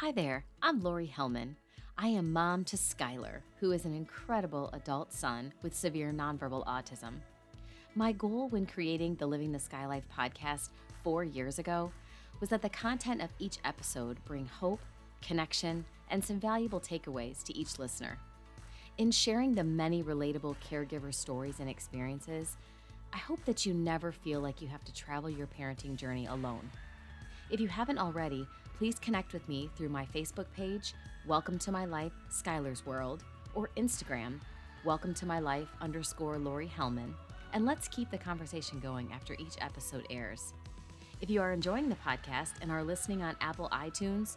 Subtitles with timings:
[0.00, 1.54] Hi there, I'm Lori Hellman.
[1.96, 7.14] I am mom to Skylar, who is an incredible adult son with severe nonverbal autism.
[7.94, 10.68] My goal when creating the Living the Sky Life podcast
[11.02, 11.90] four years ago
[12.40, 14.80] was that the content of each episode bring hope,
[15.22, 18.18] connection, and some valuable takeaways to each listener.
[18.98, 22.58] In sharing the many relatable caregiver stories and experiences,
[23.14, 26.70] I hope that you never feel like you have to travel your parenting journey alone.
[27.48, 28.46] If you haven't already,
[28.78, 30.92] please connect with me through my Facebook page,
[31.26, 33.24] Welcome to My Life, Skylar's World,
[33.54, 34.38] or Instagram,
[34.84, 37.14] Welcome to My Life underscore Lori Hellman,
[37.54, 40.52] and let's keep the conversation going after each episode airs.
[41.22, 44.36] If you are enjoying the podcast and are listening on Apple iTunes,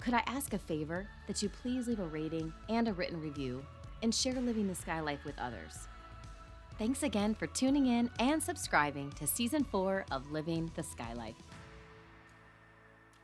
[0.00, 3.64] could I ask a favor that you please leave a rating and a written review
[4.02, 5.86] and share Living the Sky Life with others?
[6.80, 11.36] Thanks again for tuning in and subscribing to season four of Living the Sky Life.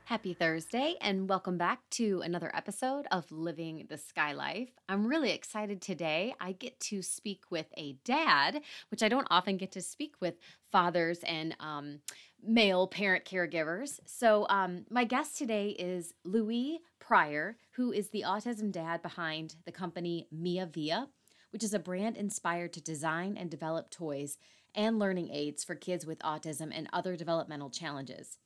[0.06, 4.68] Happy Thursday, and welcome back to another episode of Living the Sky Life.
[4.86, 6.34] I'm really excited today.
[6.38, 10.34] I get to speak with a dad, which I don't often get to speak with
[10.70, 12.00] fathers and um,
[12.46, 13.98] male parent caregivers.
[14.04, 19.72] So, um, my guest today is Louis Pryor, who is the autism dad behind the
[19.72, 21.08] company Mia Via,
[21.50, 24.36] which is a brand inspired to design and develop toys
[24.74, 28.36] and learning aids for kids with autism and other developmental challenges.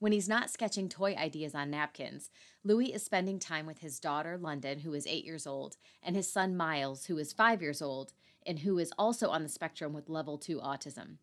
[0.00, 2.30] When he's not sketching toy ideas on napkins,
[2.64, 6.32] Louis is spending time with his daughter, London, who is eight years old, and his
[6.32, 8.14] son, Miles, who is five years old,
[8.46, 11.18] and who is also on the spectrum with level 2 autism.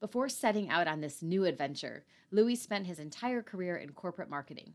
[0.00, 4.74] Before setting out on this new adventure, Louis spent his entire career in corporate marketing.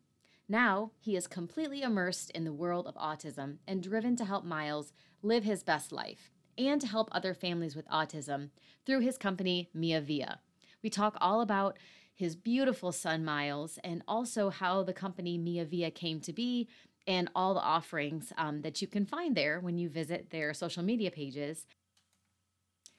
[0.50, 4.92] Now, he is completely immersed in the world of autism and driven to help Miles
[5.22, 8.50] live his best life and to help other families with autism
[8.88, 10.40] through his company, Mia Via.
[10.82, 11.78] We talk all about
[12.16, 16.68] his beautiful son Miles, and also how the company Mia Via came to be
[17.06, 20.82] and all the offerings um, that you can find there when you visit their social
[20.82, 21.68] media pages.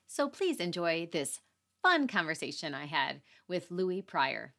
[0.06, 1.40] So please enjoy this
[1.82, 4.54] fun conversation I had with Louis Pryor.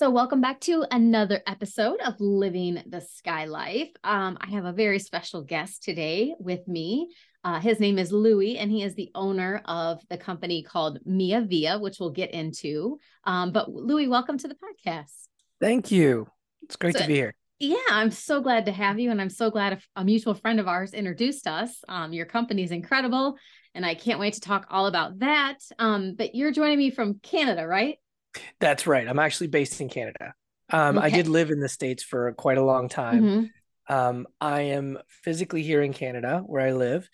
[0.00, 3.90] So, welcome back to another episode of Living the Sky Life.
[4.02, 7.10] Um, I have a very special guest today with me.
[7.44, 11.42] Uh, his name is Louis, and he is the owner of the company called Mia
[11.42, 12.98] Via, which we'll get into.
[13.24, 15.26] Um, but Louis, welcome to the podcast.
[15.60, 16.26] Thank you.
[16.62, 17.34] It's great so, to be here.
[17.58, 20.66] Yeah, I'm so glad to have you, and I'm so glad a, mutual friend of
[20.66, 21.76] ours introduced us.
[21.90, 23.36] Um, your company is incredible,
[23.74, 25.58] and I can't wait to talk all about that.
[25.78, 27.98] Um, but you're joining me from Canada, right?
[28.60, 29.08] That's right.
[29.08, 30.34] I'm actually based in Canada.
[30.72, 31.06] Um, okay.
[31.06, 33.22] I did live in the states for quite a long time.
[33.22, 33.94] Mm-hmm.
[33.94, 37.08] Um, I am physically here in Canada where I live,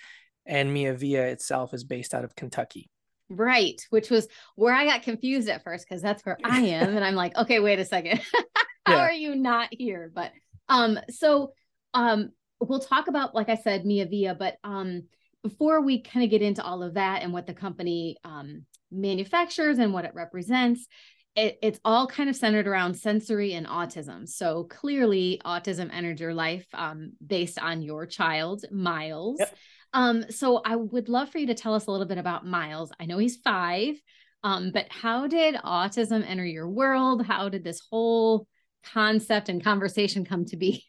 [0.44, 2.91] and Mia Via itself is based out of Kentucky.
[3.28, 7.05] Right, which was where I got confused at first because that's where I am, and
[7.05, 8.21] I'm like, okay, wait a second,
[8.87, 9.00] how yeah.
[9.00, 10.10] are you not here?
[10.15, 10.32] But
[10.69, 11.55] um, so
[11.94, 15.05] um, we'll talk about, like I said, Mia Via, but um,
[15.43, 19.79] before we kind of get into all of that and what the company um manufactures
[19.79, 20.87] and what it represents,
[21.35, 24.29] it, it's all kind of centered around sensory and autism.
[24.29, 29.39] So clearly, autism entered your life um, based on your child, Miles.
[29.39, 29.55] Yep.
[29.93, 32.91] Um, so I would love for you to tell us a little bit about Miles.
[32.99, 33.95] I know he's five,
[34.43, 37.25] um, but how did autism enter your world?
[37.25, 38.47] How did this whole
[38.85, 40.85] concept and conversation come to be?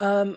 [0.00, 0.36] Um,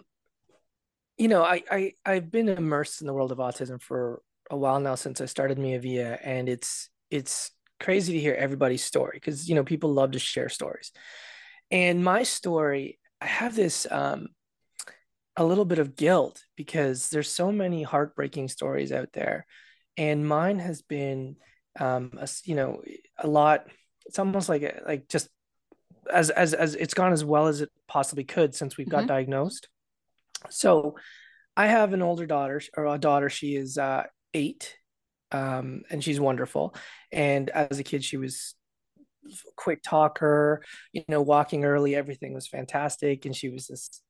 [1.18, 4.80] you know, I, I I've been immersed in the world of autism for a while
[4.80, 9.50] now since I started Mia Via, and it's it's crazy to hear everybody's story because
[9.50, 10.92] you know people love to share stories
[11.72, 14.28] and my story i have this um
[15.38, 19.46] a little bit of guilt because there's so many heartbreaking stories out there
[19.98, 21.36] and mine has been
[21.80, 22.82] um a, you know
[23.18, 23.68] a lot
[24.06, 25.28] it's almost like a, like just
[26.12, 29.08] as as as it's gone as well as it possibly could since we've got mm-hmm.
[29.08, 29.68] diagnosed
[30.50, 30.96] so
[31.58, 34.04] i have an older daughter or a daughter she is uh
[34.36, 34.76] 8
[35.32, 36.76] um, and she's wonderful.
[37.12, 38.56] And as a kid, she was
[39.56, 43.26] quick talker, you know, walking early, everything was fantastic.
[43.26, 44.02] And she was this,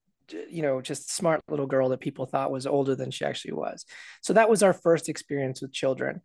[0.50, 3.86] you know, just smart little girl that people thought was older than she actually was.
[4.22, 6.22] So that was our first experience with children.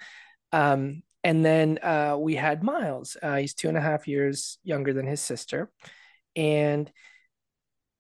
[0.53, 3.17] Um, and then uh, we had Miles.
[3.23, 5.71] Uh, he's two and a half years younger than his sister.
[6.35, 6.91] And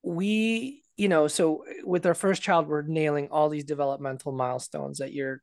[0.02, 5.12] we, you know, so with our first child, we're nailing all these developmental milestones that
[5.12, 5.42] you're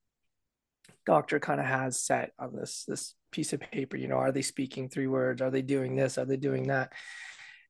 [1.07, 4.43] doctor kind of has set on this this piece of paper you know are they
[4.43, 6.93] speaking three words are they doing this are they doing that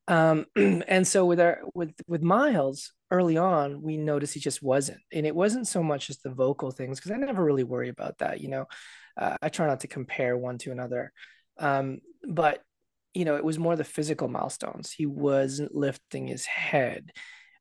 [0.09, 4.99] um, and so with our with with miles early on we noticed he just wasn't
[5.13, 8.17] and it wasn't so much just the vocal things because i never really worry about
[8.17, 8.65] that you know
[9.17, 11.13] uh, i try not to compare one to another
[11.59, 12.61] um, but
[13.17, 14.91] you know, it was more the physical milestones.
[14.91, 17.11] He wasn't lifting his head.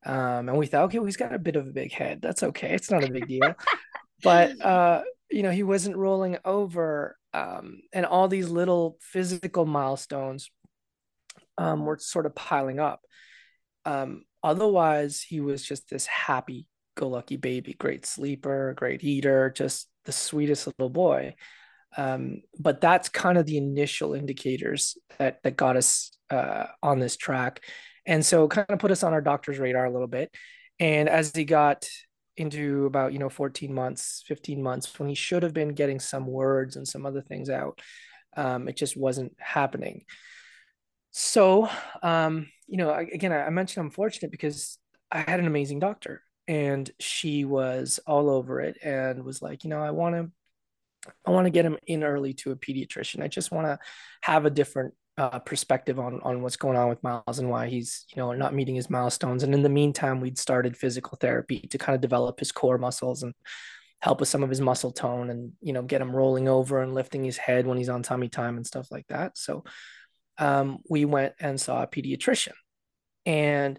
[0.05, 2.21] Um, and we thought, okay, well, he's got a bit of a big head.
[2.21, 2.75] That's okay.
[2.75, 3.55] It's not a big deal.
[4.23, 5.01] but uh,
[5.31, 7.17] you know, he wasn't rolling over.
[7.33, 10.51] Um, and all these little physical milestones
[11.59, 13.01] um, were sort of piling up.
[13.85, 19.89] Um, otherwise, he was just this happy go lucky baby, great sleeper, great eater, just
[20.07, 21.35] the sweetest little boy.
[21.97, 27.17] Um, but that's kind of the initial indicators that that got us uh, on this
[27.17, 27.65] track,
[28.05, 30.35] and so kind of put us on our doctor's radar a little bit.
[30.79, 31.87] And as he got
[32.37, 36.27] into about you know 14 months, 15 months, when he should have been getting some
[36.27, 37.81] words and some other things out,
[38.37, 40.05] um, it just wasn't happening.
[41.11, 41.69] So,
[42.03, 44.79] um, you know, again, I mentioned I'm fortunate because
[45.11, 49.71] I had an amazing doctor and she was all over it and was like, you
[49.71, 50.31] know, I want to
[51.25, 53.23] I want to get him in early to a pediatrician.
[53.23, 53.79] I just want to
[54.23, 58.05] have a different uh, perspective on on what's going on with Miles and why he's
[58.15, 59.43] you know not meeting his milestones.
[59.43, 63.23] And in the meantime, we'd started physical therapy to kind of develop his core muscles
[63.23, 63.35] and
[64.01, 66.95] help with some of his muscle tone and you know get him rolling over and
[66.95, 69.39] lifting his head when he's on tummy time and stuff like that.
[69.39, 69.65] So
[70.39, 72.53] um, we went and saw a pediatrician,
[73.25, 73.79] and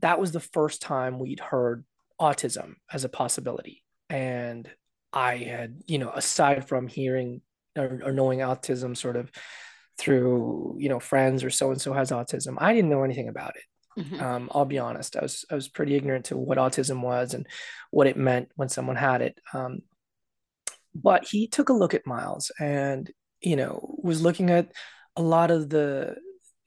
[0.00, 1.84] that was the first time we'd heard
[2.20, 3.84] autism as a possibility.
[4.10, 4.68] And
[5.12, 7.40] I had, you know, aside from hearing
[7.76, 9.30] or, or knowing autism sort of
[10.02, 13.54] through, you know, friends or so and so has autism, I didn't know anything about
[13.56, 14.02] it.
[14.02, 14.20] Mm-hmm.
[14.20, 17.46] Um, I'll be honest, I was I was pretty ignorant to what autism was and
[17.90, 19.38] what it meant when someone had it.
[19.54, 19.82] Um,
[20.94, 23.10] but he took a look at Miles and
[23.40, 24.72] you know was looking at
[25.16, 26.16] a lot of the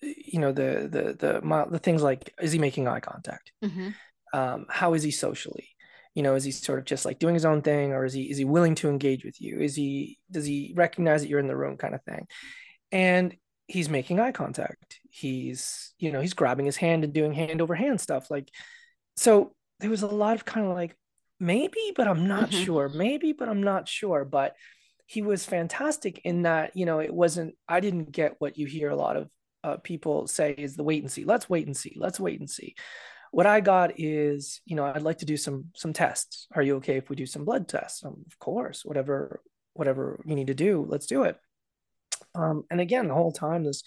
[0.02, 3.52] you know the the the the things like is he making eye contact?
[3.64, 3.90] Mm-hmm.
[4.34, 5.70] Um, how is he socially?
[6.14, 8.32] you know is he sort of just like doing his own thing or is he
[8.32, 11.48] is he willing to engage with you is he does he recognize that you're in
[11.48, 12.26] the room kind of thing
[12.92, 13.36] and
[13.68, 17.76] he's making eye contact he's you know he's grabbing his hand and doing hand over
[17.76, 18.50] hand stuff like
[19.16, 20.96] so there was a lot of kind of like
[21.40, 22.64] maybe but i'm not mm-hmm.
[22.64, 24.56] sure maybe but i'm not sure but
[25.08, 28.90] he was fantastic in that you know it wasn't i didn't get what you hear
[28.90, 29.30] a lot of
[29.64, 32.50] uh, people say is the wait and see let's wait and see let's wait and
[32.50, 32.76] see
[33.36, 36.48] what I got is, you know, I'd like to do some some tests.
[36.56, 38.02] Are you okay if we do some blood tests?
[38.02, 39.42] Um, of course, whatever
[39.74, 41.38] whatever you need to do, let's do it.
[42.36, 43.84] Um, and again, the whole time there's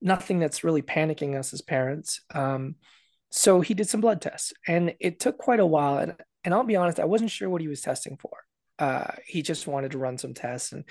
[0.00, 2.20] nothing that's really panicking us as parents.
[2.34, 2.76] Um,
[3.30, 5.98] so he did some blood tests, and it took quite a while.
[5.98, 6.14] And
[6.44, 8.38] and I'll be honest, I wasn't sure what he was testing for.
[8.78, 10.84] Uh, he just wanted to run some tests, and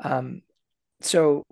[0.00, 0.42] um,
[1.00, 1.44] so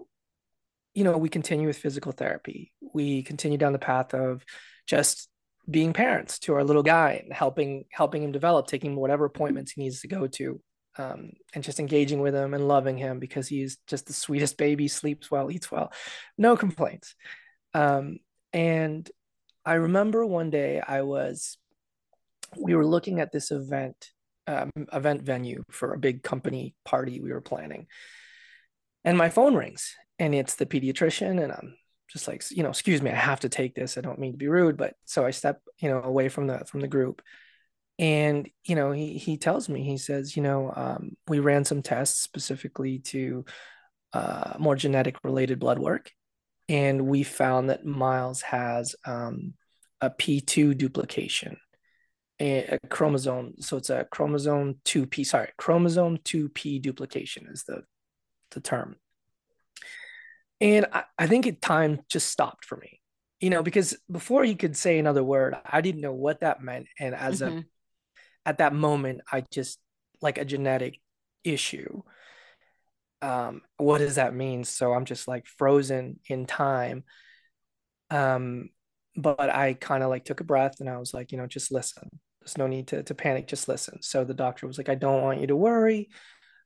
[0.95, 2.73] you know, we continue with physical therapy.
[2.93, 4.45] We continue down the path of
[4.87, 5.29] just
[5.71, 9.83] being parents to our little guy and helping helping him develop, taking whatever appointments he
[9.83, 10.61] needs to go to,
[10.99, 14.89] um, and just engaging with him and loving him because he's just the sweetest baby,
[14.89, 15.93] sleeps well, eats well,
[16.37, 17.15] no complaints.
[17.75, 18.19] Um,
[18.53, 19.11] and
[19.65, 21.57] I remember one day I was,
[22.57, 24.11] we were looking at this event,
[24.47, 27.87] um, event venue for a big company party we were planning,
[29.05, 31.75] and my phone rings and it's the pediatrician and I'm
[32.09, 33.97] just like you know excuse me i have to take this.
[33.97, 36.65] I don't mean to be rude but so i step you know away from the
[36.67, 37.23] from the group
[37.99, 41.83] and you know he he tells me he says you know um, we ran some
[41.83, 43.45] tests specifically to
[44.13, 46.11] uh, more genetic related blood work
[46.69, 49.55] and we found that miles has um,
[50.01, 51.57] a p2 duplication
[52.41, 57.83] a, a, chromosome so it's a chromosome 2p sorry chromosome 2p duplication is the
[58.51, 58.97] the term
[60.63, 63.01] and I, I think it time just stopped for me,
[63.41, 66.87] you know, because before he could say another word, I didn't know what that meant.
[67.01, 67.59] And as mm-hmm.
[67.59, 67.65] a,
[68.45, 69.79] at that moment, I just
[70.21, 71.01] like a genetic
[71.45, 72.03] issue.
[73.21, 74.65] Um, what does that mean?
[74.65, 77.05] So I'm just like frozen in time.
[78.11, 78.71] Um,
[79.17, 81.73] but I kind of like took a breath and I was like, you know, just
[81.73, 82.09] listen.
[82.41, 84.03] There's no need to, to panic, just listen.
[84.03, 86.09] So the doctor was like, I don't want you to worry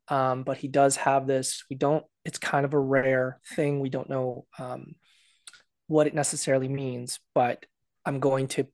[0.08, 1.64] um, but he does have this.
[1.68, 2.04] We don't.
[2.24, 3.80] It's kind of a rare thing.
[3.80, 4.94] We don't know um,
[5.86, 7.66] what it necessarily means, but
[8.04, 8.68] I'm going to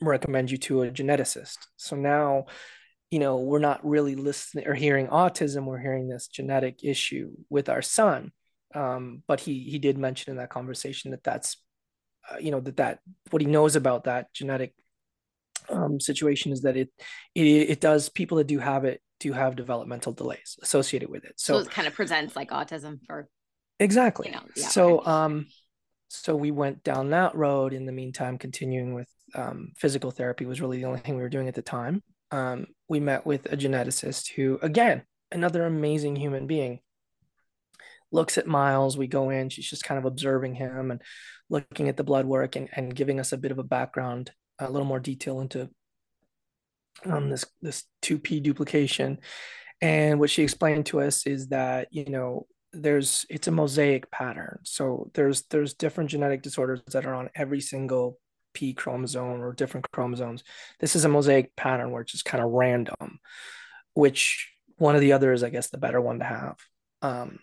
[0.00, 1.58] recommend you to a geneticist.
[1.76, 2.46] So now,
[3.10, 5.64] you know, we're not really listening or hearing autism.
[5.64, 8.32] We're hearing this genetic issue with our son.
[8.74, 11.56] Um, but he he did mention in that conversation that that's,
[12.30, 14.74] uh, you know, that that what he knows about that genetic
[15.68, 16.88] um, situation is that it,
[17.34, 21.34] it it does people that do have it do have developmental delays associated with it.
[21.36, 23.28] So, so it kind of presents like autism for
[23.78, 24.28] exactly.
[24.28, 25.46] You know, yeah, so um,
[26.08, 27.72] so we went down that road.
[27.72, 31.28] In the meantime, continuing with um, physical therapy was really the only thing we were
[31.28, 32.02] doing at the time.
[32.30, 36.80] Um, we met with a geneticist who, again, another amazing human being.
[38.12, 38.98] looks at Miles.
[38.98, 41.00] We go in, she's just kind of observing him and
[41.48, 44.70] looking at the blood work and, and giving us a bit of a background, a
[44.70, 45.70] little more detail into
[47.04, 49.18] um, this this 2p duplication.
[49.80, 54.60] And what she explained to us is that, you know, there's it's a mosaic pattern.
[54.64, 58.18] So there's there's different genetic disorders that are on every single
[58.52, 60.44] P chromosome or different chromosomes.
[60.78, 63.18] This is a mosaic pattern where it's just kind of random,
[63.94, 66.56] which one of the other is, I guess, the better one to have.
[67.02, 67.38] Um,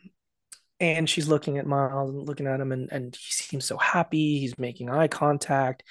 [0.79, 4.39] and she's looking at Miles and looking at him, and, and he seems so happy.
[4.39, 5.83] He's making eye contact.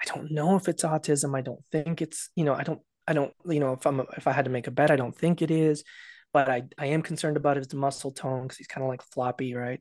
[0.00, 1.36] I don't know if it's autism.
[1.36, 4.26] I don't think it's, you know, I don't, I don't, you know, if I'm, if
[4.26, 5.84] I had to make a bet, I don't think it is,
[6.32, 9.54] but I, I am concerned about his muscle tone because he's kind of like floppy,
[9.54, 9.80] right?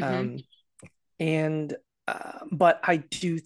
[0.00, 0.14] Mm-hmm.
[0.14, 0.38] Um,
[1.20, 1.76] and,
[2.08, 3.38] uh, but I do,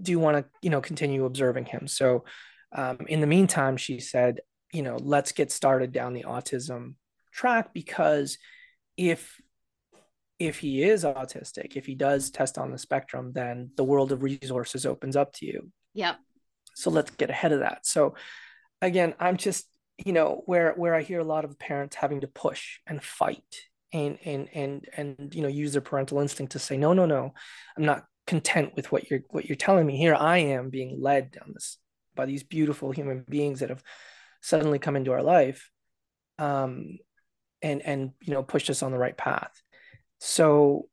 [0.00, 1.86] do you want to, you know, continue observing him.
[1.86, 2.24] So,
[2.72, 4.40] um, in the meantime, she said,
[4.72, 6.94] you know, let's get started down the autism
[7.32, 8.38] track because
[8.96, 9.40] if
[10.38, 14.22] if he is autistic, if he does test on the spectrum, then the world of
[14.22, 15.70] resources opens up to you.
[15.92, 16.16] Yep.
[16.74, 17.84] So let's get ahead of that.
[17.84, 18.14] So
[18.80, 19.66] again, I'm just,
[19.98, 23.44] you know, where where I hear a lot of parents having to push and fight
[23.92, 27.34] and and and and you know use their parental instinct to say, no, no, no,
[27.76, 29.96] I'm not content with what you're what you're telling me.
[29.96, 31.78] Here I am being led down this
[32.14, 33.82] by these beautiful human beings that have
[34.40, 35.68] suddenly come into our life
[36.38, 36.96] um
[37.60, 39.50] and and you know pushed us on the right path.
[40.20, 40.86] So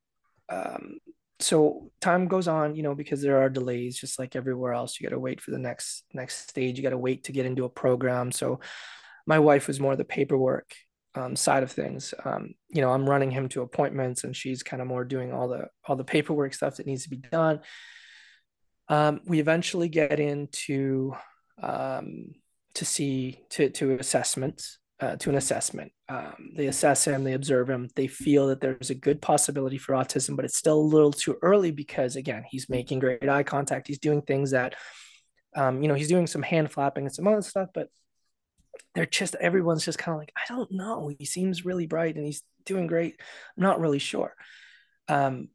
[0.49, 0.97] um
[1.39, 4.99] so time goes on you know because there are delays just like everywhere else.
[4.99, 6.77] You got to wait for the next next stage.
[6.77, 8.31] You got to wait to get into a program.
[8.31, 8.61] So
[9.27, 10.73] my wife was more the paperwork
[11.17, 14.81] um, side of things um, you know i'm running him to appointments and she's kind
[14.81, 17.59] of more doing all the all the paperwork stuff that needs to be done
[18.89, 21.13] um, we eventually get into
[21.61, 22.33] um,
[22.73, 25.91] to see to to assessments uh, to an assessment.
[26.09, 29.93] Um, they assess him, they observe him, they feel that there's a good possibility for
[29.93, 33.87] autism, but it's still a little too early because, again, he's making great eye contact.
[33.87, 34.75] He's doing things that,
[35.55, 37.89] um, you know, he's doing some hand flapping and some other stuff, but
[38.97, 41.11] they're just, everyone's just kind of like, I don't know.
[41.17, 43.15] He seems really bright and he's doing great.
[43.55, 44.33] I'm not really sure.
[45.07, 45.49] Um,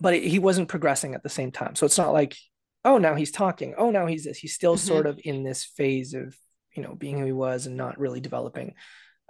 [0.00, 1.74] but it, he wasn't progressing at the same time.
[1.74, 2.36] So it's not like,
[2.84, 3.74] oh, now he's talking.
[3.78, 4.38] Oh, now he's this.
[4.38, 4.86] He's still mm-hmm.
[4.86, 6.36] sort of in this phase of
[6.74, 8.74] you know being who he was and not really developing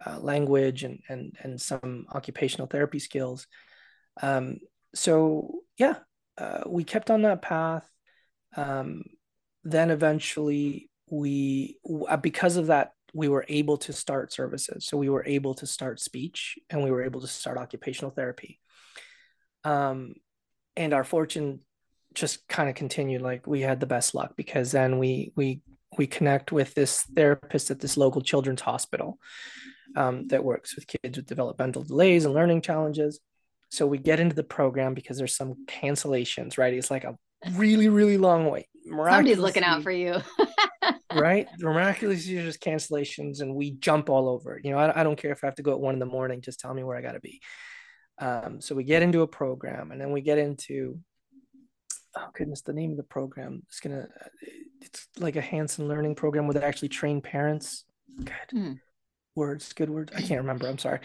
[0.05, 3.47] uh, language and and and some occupational therapy skills
[4.23, 4.59] um,
[4.95, 5.97] so yeah
[6.39, 7.89] uh, we kept on that path
[8.57, 9.05] um,
[9.63, 11.79] then eventually we
[12.23, 16.01] because of that we were able to start services so we were able to start
[16.01, 18.61] speech and we were able to start occupational therapy
[19.65, 20.15] um,
[20.77, 21.61] and our fortune
[22.13, 25.63] just kind of continued like we had the best luck because then we we
[25.99, 29.19] we connect with this therapist at this local children's hospital
[29.97, 33.21] um, that works with kids with developmental delays and learning challenges.
[33.71, 36.75] So we get into the program because there's some cancellations, right?
[36.75, 37.17] It's like a
[37.53, 38.67] really, really long wait.
[38.87, 40.17] Somebody's looking out for you.
[41.15, 41.49] right?
[41.59, 44.61] Miraculously, just cancellations and we jump all over.
[44.63, 46.07] You know, I, I don't care if I have to go at one in the
[46.07, 47.41] morning, just tell me where I got to be.
[48.19, 51.01] Um, so we get into a program and then we get into
[52.17, 54.07] oh goodness, the name of the program is gonna
[54.81, 57.85] it's like a Hanen learning program where they actually train parents.
[58.17, 58.79] Good mm.
[59.35, 60.13] words, good words.
[60.15, 60.69] I can't remember.
[60.69, 61.01] I'm sorry.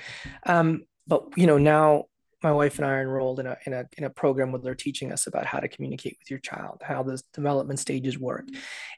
[0.45, 2.05] Um, but you know, now
[2.41, 4.75] my wife and I are enrolled in a in a in a program where they're
[4.75, 8.45] teaching us about how to communicate with your child, how the development stages work.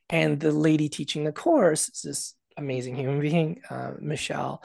[0.10, 4.63] And the lady teaching the course is this amazing human being, uh, Michelle,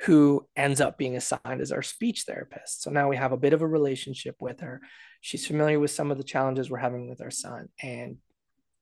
[0.00, 2.82] who ends up being assigned as our speech therapist.
[2.82, 4.80] So now we have a bit of a relationship with her.
[5.20, 7.68] She's familiar with some of the challenges we're having with our son.
[7.82, 8.16] And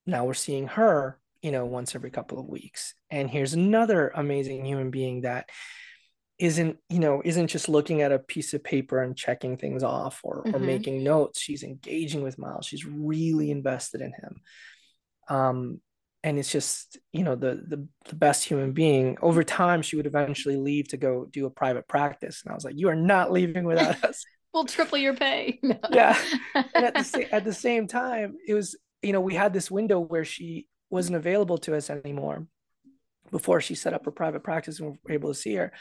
[0.07, 2.95] now we're seeing her, you know, once every couple of weeks.
[3.11, 5.51] And here's another amazing human being that
[6.39, 10.21] isn't, you know, isn't just looking at a piece of paper and checking things off
[10.23, 10.55] or, mm-hmm.
[10.55, 11.41] or making notes.
[11.41, 12.67] She's engaging with Miles.
[12.67, 14.41] She's really invested in him.
[15.29, 15.81] Um,
[16.25, 20.07] and it's just you know the, the the best human being over time she would
[20.07, 23.31] eventually leave to go do a private practice and i was like you are not
[23.33, 25.79] leaving without us we'll triple your pay no.
[25.91, 26.19] yeah
[26.55, 30.01] and at the, at the same time it was you know we had this window
[30.01, 32.47] where she wasn't available to us anymore
[33.31, 35.73] before she set up her private practice and we were able to see her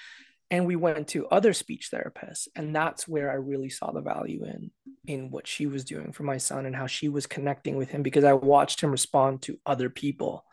[0.49, 4.43] and we went to other speech therapists and that's where i really saw the value
[4.45, 4.71] in
[5.05, 8.03] in what she was doing for my son and how she was connecting with him
[8.03, 10.45] because i watched him respond to other people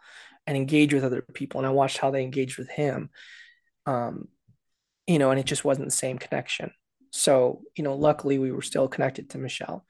[0.47, 3.11] and engage with other people and i watched how they engaged with him
[3.87, 4.29] um
[5.07, 6.71] you know and it just wasn't the same connection.
[7.11, 9.87] So you know luckily we were still connected to michelle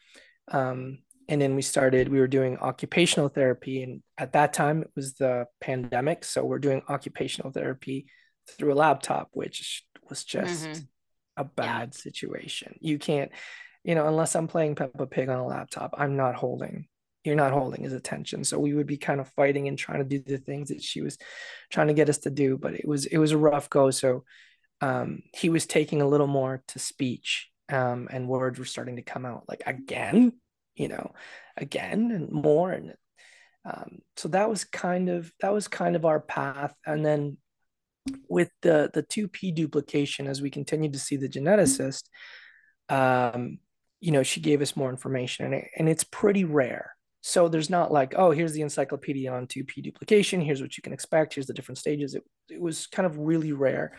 [0.48, 4.90] um and then we started we were doing occupational therapy and at that time it
[4.94, 8.06] was the pandemic so we're doing occupational therapy
[8.50, 10.80] through a laptop which was just mm-hmm.
[11.36, 12.00] a bad yeah.
[12.00, 12.76] situation.
[12.80, 13.32] You can't,
[13.82, 16.86] you know, unless I'm playing Peppa Pig on a laptop, I'm not holding
[17.24, 18.44] you're not holding his attention.
[18.44, 21.00] So we would be kind of fighting and trying to do the things that she
[21.00, 21.16] was
[21.72, 23.90] trying to get us to do, but it was it was a rough go.
[23.90, 24.24] So
[24.82, 29.02] um, he was taking a little more to speech, um, and words were starting to
[29.02, 30.32] come out like again,
[30.74, 31.12] you know,
[31.56, 32.92] again and more, and
[33.64, 36.74] um, so that was kind of that was kind of our path.
[36.84, 37.38] And then
[38.28, 42.04] with the the two P duplication, as we continued to see the geneticist,
[42.88, 43.58] um,
[44.00, 46.94] you know, she gave us more information, and it, and it's pretty rare
[47.26, 50.42] so there's not like, oh, here's the encyclopedia on 2p duplication.
[50.42, 51.32] Here's what you can expect.
[51.32, 52.14] Here's the different stages.
[52.14, 53.96] It, it was kind of really rare.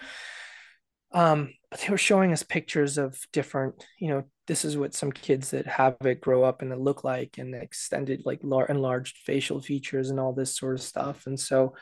[1.12, 5.12] Um, but they were showing us pictures of different, you know, this is what some
[5.12, 9.17] kids that have it grow up and it look like and extended like lar- enlarged
[9.25, 11.25] facial features and all this sort of stuff.
[11.25, 11.74] And so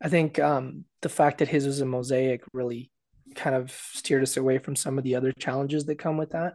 [0.00, 2.90] I think um, the fact that his was a mosaic really
[3.34, 6.54] kind of steered us away from some of the other challenges that come with that.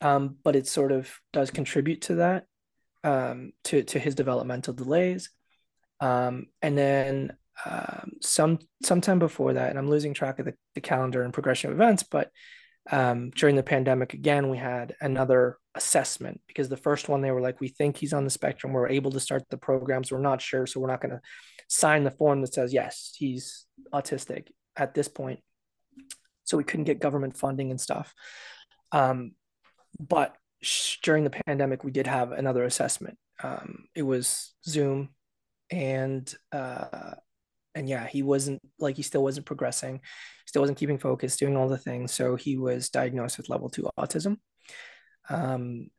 [0.00, 2.44] Um, but it sort of does contribute to that
[3.02, 5.30] um, to to his developmental delays,
[6.00, 10.80] um, and then um, some sometime before that, and I'm losing track of the, the
[10.80, 12.30] calendar and progression of events, but
[12.90, 17.40] um, during the pandemic again, we had another assessment because the first one they were
[17.40, 18.72] like, we think he's on the spectrum.
[18.72, 20.10] We're able to start the programs.
[20.10, 21.20] We're not sure, so we're not going to
[21.68, 25.40] sign the form that says yes, he's autistic at this point.
[26.44, 28.14] So we couldn't get government funding and stuff.
[28.90, 29.32] Um,
[30.00, 30.34] but
[31.02, 33.18] during the pandemic, we did have another assessment.
[33.42, 35.10] Um, it was Zoom,
[35.70, 37.14] and uh,
[37.74, 40.00] and yeah, he wasn't like he still wasn't progressing,
[40.46, 42.12] still wasn't keeping focus, doing all the things.
[42.12, 44.38] So he was diagnosed with level two autism,
[45.28, 45.90] um,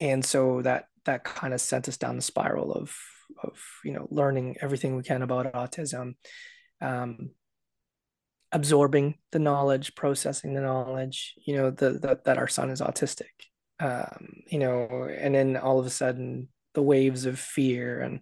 [0.00, 2.94] and so that that kind of sent us down the spiral of
[3.42, 6.14] of you know learning everything we can about autism.
[6.80, 7.30] Um,
[8.52, 13.24] absorbing the knowledge processing the knowledge you know that our son is autistic
[13.80, 18.20] um, you know, and then all of a sudden the waves of fear and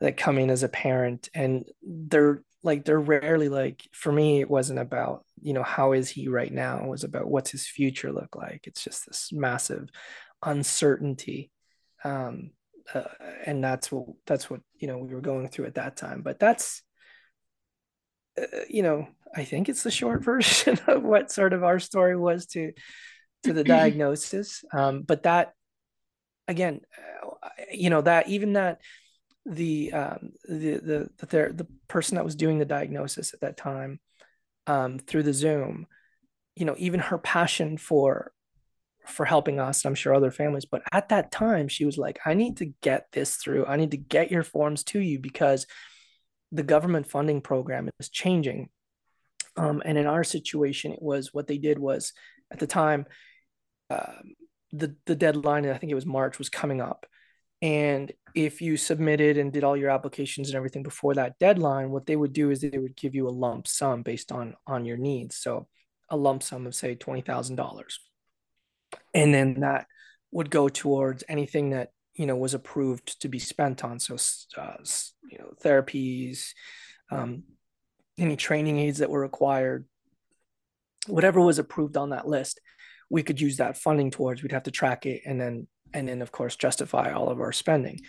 [0.00, 4.50] that come in as a parent and they're like they're rarely like for me it
[4.50, 8.12] wasn't about you know how is he right now it was about what's his future
[8.12, 9.88] look like it's just this massive
[10.44, 11.50] uncertainty
[12.04, 12.50] um
[12.94, 13.02] uh,
[13.46, 16.38] and that's what that's what you know we were going through at that time but
[16.38, 16.82] that's
[18.38, 22.16] uh, you know i think it's the short version of what sort of our story
[22.16, 22.72] was to
[23.44, 24.64] to the diagnosis.
[24.72, 25.52] Um, but that,
[26.48, 26.80] again,
[27.42, 28.80] uh, you know, that even that
[29.46, 33.56] the um, the the the, ther- the person that was doing the diagnosis at that
[33.56, 34.00] time
[34.66, 35.86] um, through the Zoom,
[36.56, 38.32] you know, even her passion for
[39.06, 42.34] for helping us, I'm sure other families, but at that time she was like, I
[42.34, 43.66] need to get this through.
[43.66, 45.66] I need to get your forms to you because
[46.52, 48.68] the government funding program is changing.
[49.56, 52.12] Um, and in our situation, it was what they did was
[52.50, 53.06] at the time
[53.90, 54.34] um,
[54.72, 57.06] the the deadline, I think it was March, was coming up.
[57.62, 62.06] And if you submitted and did all your applications and everything before that deadline, what
[62.06, 64.96] they would do is they would give you a lump sum based on on your
[64.96, 65.36] needs.
[65.36, 65.68] So
[66.10, 68.00] a lump sum of say twenty thousand dollars,
[69.12, 69.86] and then that
[70.30, 73.98] would go towards anything that you know was approved to be spent on.
[73.98, 74.16] So
[74.56, 74.76] uh,
[75.30, 76.50] you know therapies,
[77.10, 77.44] um,
[78.18, 79.86] any training aids that were required,
[81.06, 82.60] whatever was approved on that list
[83.10, 86.22] we could use that funding towards we'd have to track it and then and then
[86.22, 88.00] of course justify all of our spending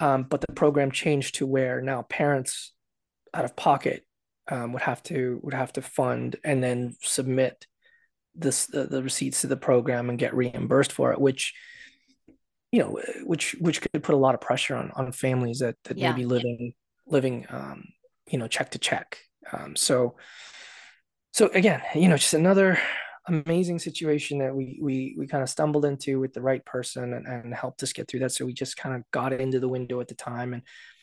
[0.00, 2.72] um, but the program changed to where now parents
[3.34, 4.04] out of pocket
[4.50, 7.66] um, would have to would have to fund and then submit
[8.34, 11.54] this the, the receipts to the program and get reimbursed for it which
[12.70, 15.98] you know which which could put a lot of pressure on on families that that
[15.98, 16.10] yeah.
[16.10, 16.72] may be living
[17.06, 17.84] living um,
[18.30, 19.18] you know check to check
[19.52, 20.16] um, so
[21.32, 22.78] so again you know just another
[23.28, 27.26] amazing situation that we we we kind of stumbled into with the right person and,
[27.26, 28.32] and helped us get through that.
[28.32, 30.62] So we just kind of got into the window at the time and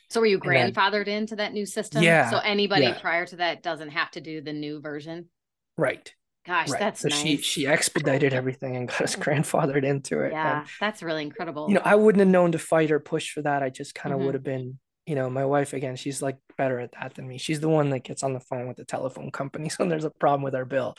[0.09, 2.01] so were you grandfathered then, into that new system?
[2.01, 2.31] Yeah.
[2.31, 2.99] So anybody yeah.
[2.99, 5.29] prior to that doesn't have to do the new version?
[5.77, 6.11] Right.
[6.45, 6.79] Gosh, right.
[6.79, 7.19] that's so nice.
[7.19, 10.31] she she expedited everything and got us grandfathered into it.
[10.31, 11.67] Yeah, and, that's really incredible.
[11.67, 13.61] You know, I wouldn't have known to fight or push for that.
[13.61, 14.25] I just kind of mm-hmm.
[14.27, 17.37] would have been, you know, my wife again, she's like better at that than me.
[17.37, 19.69] She's the one that gets on the phone with the telephone company.
[19.79, 20.95] So there's a problem with our bill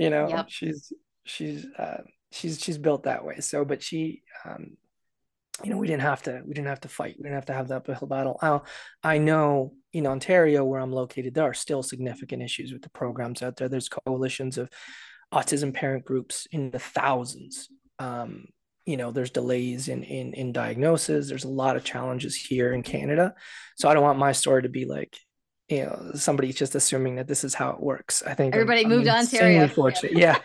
[0.00, 0.46] you know yep.
[0.48, 0.92] she's
[1.24, 2.02] she's uh,
[2.32, 4.76] she's she's built that way so but she um
[5.62, 7.52] you know we didn't have to we didn't have to fight we didn't have to
[7.52, 8.62] have that uphill battle now
[9.02, 13.42] i know in ontario where i'm located there are still significant issues with the programs
[13.42, 14.70] out there there's coalitions of
[15.32, 18.46] autism parent groups in the thousands um,
[18.86, 22.82] you know there's delays in in in diagnosis there's a lot of challenges here in
[22.82, 23.34] canada
[23.76, 25.16] so i don't want my story to be like
[25.70, 28.24] you know somebody's just assuming that this is how it works.
[28.26, 29.68] I think everybody I'm, moved I'm to Ontario.
[29.68, 30.36] Fortunate, yeah.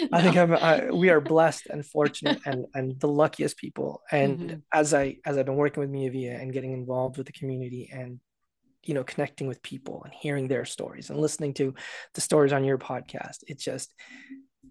[0.00, 0.08] no.
[0.12, 4.02] I think I'm, I, we are blessed and fortunate and and the luckiest people.
[4.10, 4.62] And Mhm.
[4.72, 7.88] as I as I've been working with Mia Via and getting involved with the community
[7.92, 8.18] and
[8.86, 11.74] you know connecting with people and hearing their stories and listening to
[12.14, 13.94] the stories on your podcast, it's just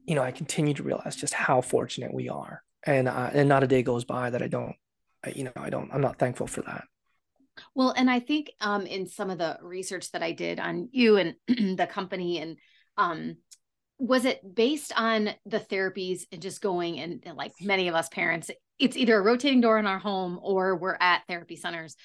[0.05, 3.63] you know I continue to realize just how fortunate we are, and uh, and not
[3.63, 4.75] a day goes by that I don't,
[5.33, 6.85] you know, I don't I'm not thankful for that.
[7.75, 11.17] Well, and I think um, in some of the research that I did on you
[11.17, 12.57] and the company, and
[12.97, 13.37] um,
[13.99, 18.49] was it based on the therapies and just going and like many of us parents,
[18.79, 21.95] it's either a rotating door in our home or we're at therapy centers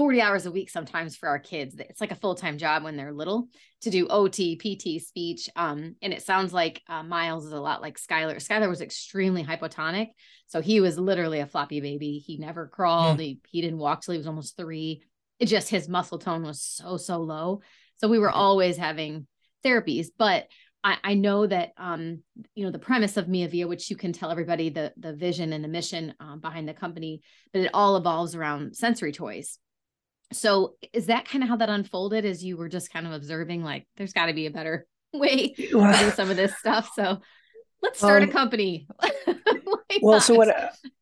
[0.00, 1.76] 40 hours a week sometimes for our kids.
[1.78, 3.48] It's like a full time job when they're little
[3.82, 5.50] to do OT, PT, speech.
[5.54, 8.36] Um, and it sounds like uh, Miles is a lot like Skylar.
[8.36, 10.06] Skylar was extremely hypotonic.
[10.46, 12.16] So he was literally a floppy baby.
[12.16, 13.20] He never crawled.
[13.20, 15.02] He, he didn't walk till he was almost three.
[15.38, 17.60] It just his muscle tone was so, so low.
[17.96, 18.36] So we were Mhm.
[18.36, 19.26] always having
[19.62, 20.06] therapies.
[20.16, 20.46] But
[20.82, 22.22] I, I know that um,
[22.54, 25.52] you know, the premise of Mia Via, which you can tell everybody the the vision
[25.52, 27.20] and the mission um, behind the company,
[27.52, 29.58] but it all evolves around sensory toys.
[30.32, 33.64] So is that kind of how that unfolded as you were just kind of observing
[33.64, 36.90] like there's got to be a better way to do some of this stuff.
[36.94, 37.20] So
[37.82, 38.86] let's start Um, a company.
[40.02, 40.48] Well so what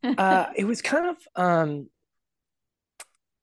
[0.19, 1.89] uh it was kind of um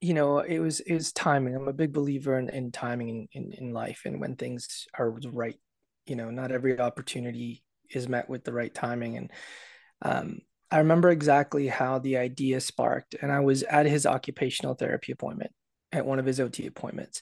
[0.02, 3.28] you know it was it was timing i'm a big believer in, in timing in,
[3.32, 5.56] in in life and when things are right
[6.08, 9.32] you know not every opportunity is met with the right timing and
[10.02, 10.40] um
[10.72, 15.52] i remember exactly how the idea sparked and i was at his occupational therapy appointment
[15.96, 17.22] at one of his ot appointments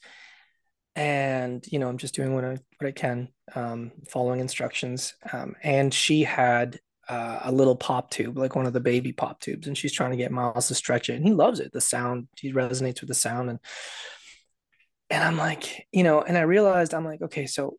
[0.95, 5.55] and you know i'm just doing what i what i can um following instructions um
[5.63, 9.67] and she had uh, a little pop tube, like one of the baby pop tubes,
[9.67, 11.71] and she's trying to get Miles to stretch it, and he loves it.
[11.73, 13.59] The sound, he resonates with the sound, and
[15.09, 17.77] and I'm like, you know, and I realized I'm like, okay, so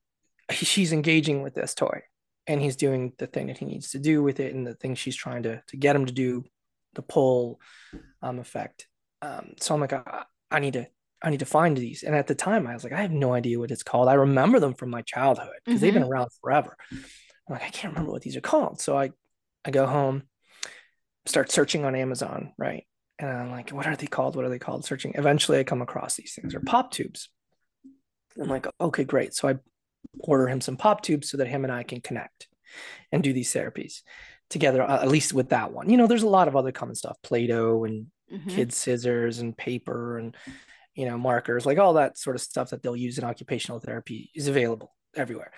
[0.52, 2.02] he- she's engaging with this toy,
[2.46, 4.94] and he's doing the thing that he needs to do with it, and the thing
[4.94, 6.44] she's trying to to get him to do,
[6.94, 7.60] the pull
[8.22, 8.88] um, effect.
[9.22, 10.24] Um, so I'm like, I,
[10.54, 10.86] I need to.
[11.22, 12.02] I need to find these.
[12.02, 14.08] And at the time, I was like, I have no idea what it's called.
[14.08, 16.76] I remember them from my childhood because they've been around forever.
[16.92, 16.98] I'm
[17.48, 18.78] like, I can't remember what these are called.
[18.78, 19.10] So I,
[19.64, 20.24] I go home,
[21.24, 22.84] start searching on Amazon, right?
[23.18, 24.36] And I'm like, what are they called?
[24.36, 24.84] What are they called?
[24.84, 25.12] Searching.
[25.14, 26.52] Eventually, I come across these things.
[26.52, 27.30] They're pop tubes.
[28.38, 29.34] I'm like, okay, great.
[29.34, 29.54] So I
[30.18, 32.48] order him some pop tubes so that him and I can connect
[33.12, 34.02] and do these therapies
[34.50, 35.88] together, uh, at least with that one.
[35.88, 38.48] You know, there's a lot of other common stuff, Play-Doh and Mhm.
[38.48, 40.36] kids scissors and paper and
[40.94, 44.30] you know markers like all that sort of stuff that they'll use in occupational therapy
[44.34, 45.52] is available everywhere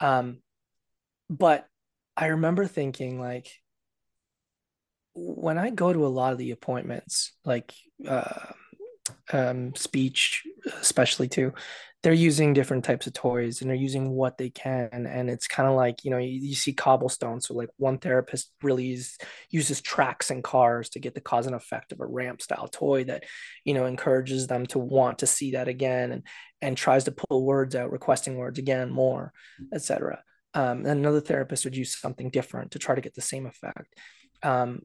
[0.00, 0.38] um
[1.28, 1.66] but
[2.16, 3.50] i remember thinking like
[5.14, 7.74] when i go to a lot of the appointments like
[8.06, 8.52] uh,
[9.32, 10.44] um speech
[10.80, 11.52] especially too
[12.02, 15.68] they're using different types of toys and they're using what they can and it's kind
[15.68, 19.18] of like you know you, you see cobblestone so like one therapist really use,
[19.50, 23.04] uses tracks and cars to get the cause and effect of a ramp style toy
[23.04, 23.24] that
[23.64, 26.22] you know encourages them to want to see that again and
[26.62, 29.32] and tries to pull words out requesting words again more
[29.74, 30.22] etc
[30.54, 33.94] um, another therapist would use something different to try to get the same effect.
[34.42, 34.80] Um,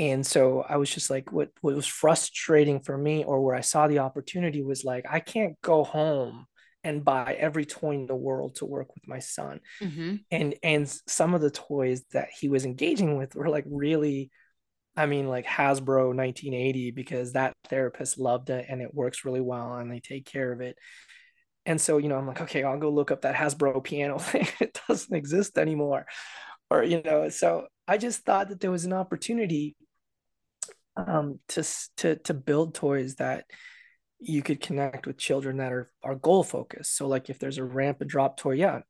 [0.00, 3.60] and so I was just like, what, what was frustrating for me, or where I
[3.60, 6.46] saw the opportunity, was like, I can't go home
[6.82, 9.60] and buy every toy in the world to work with my son.
[9.82, 10.24] Mhm.
[10.30, 14.30] And and some of the toys that he was engaging with were like really,
[14.96, 19.74] I mean, like Hasbro 1980, because that therapist loved it and it works really well
[19.74, 20.78] and they take care of it.
[21.66, 24.48] And so, you know, I'm like, okay, I'll go look up that Hasbro piano thing.
[24.60, 26.06] It doesn't exist anymore.
[26.70, 29.76] Or, you know, so I just thought that there was an opportunity
[30.96, 31.64] um, to
[31.98, 33.44] to to build toys that
[34.18, 36.96] you could connect with children that are are goal focused.
[36.96, 38.80] So like if there's a ramp and drop toy, yeah,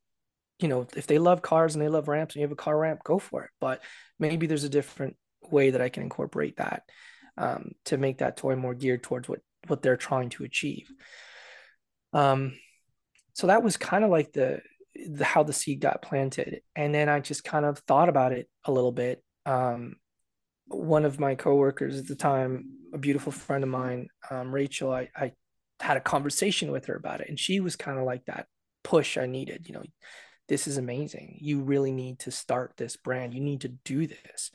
[0.58, 2.76] you know, if they love cars and they love ramps and you have a car
[2.76, 3.50] ramp, go for it.
[3.60, 3.82] But
[4.18, 5.16] maybe there's a different
[5.50, 6.82] way that I can incorporate that
[7.36, 10.90] um, to make that toy more geared towards what what they're trying to achieve.
[12.12, 12.54] Um,
[13.34, 14.60] so that was kind of like the,
[14.94, 18.48] the how the seed got planted, and then I just kind of thought about it
[18.64, 19.22] a little bit.
[19.46, 19.96] Um,
[20.70, 25.08] one of my coworkers at the time, a beautiful friend of mine, um, Rachel, I,
[25.14, 25.32] I
[25.80, 28.46] had a conversation with her about it, and she was kind of like that
[28.84, 29.66] push I needed.
[29.66, 29.82] You know,
[30.48, 31.38] this is amazing.
[31.40, 33.34] You really need to start this brand.
[33.34, 34.50] You need to do this.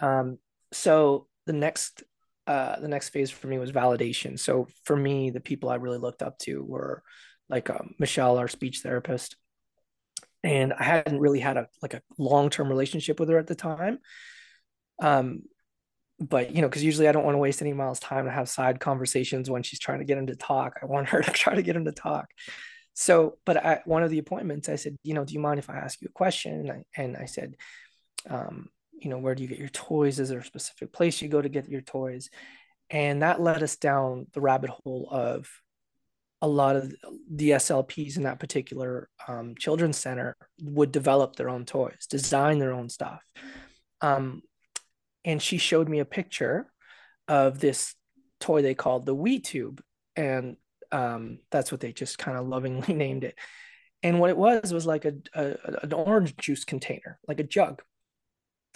[0.00, 0.38] Um,
[0.72, 2.02] so the next,
[2.46, 4.38] uh, the next phase for me was validation.
[4.38, 7.02] So for me, the people I really looked up to were
[7.48, 9.36] like um, Michelle, our speech therapist,
[10.42, 13.54] and I hadn't really had a like a long term relationship with her at the
[13.54, 13.98] time
[15.00, 15.42] um
[16.20, 18.48] but you know, because usually I don't want to waste any Miles' time to have
[18.48, 20.78] side conversations when she's trying to get him to talk.
[20.82, 22.28] I want her to try to get him to talk.
[22.92, 25.70] So, but at one of the appointments, I said, you know, do you mind if
[25.70, 26.52] I ask you a question?
[26.52, 27.54] And I, and I said,
[28.28, 30.20] um, you know, where do you get your toys?
[30.20, 32.28] Is there a specific place you go to get your toys?
[32.90, 35.48] And that led us down the rabbit hole of
[36.42, 36.94] a lot of
[37.30, 42.72] the SLPs in that particular um, children's center would develop their own toys, design their
[42.72, 43.22] own stuff.
[44.00, 44.42] Um,
[45.24, 46.70] and she showed me a picture
[47.28, 47.94] of this
[48.40, 49.82] toy they called the Wee Tube,
[50.16, 50.56] and
[50.92, 53.38] um, that's what they just kind of lovingly named it.
[54.02, 57.82] And what it was was like a, a an orange juice container, like a jug,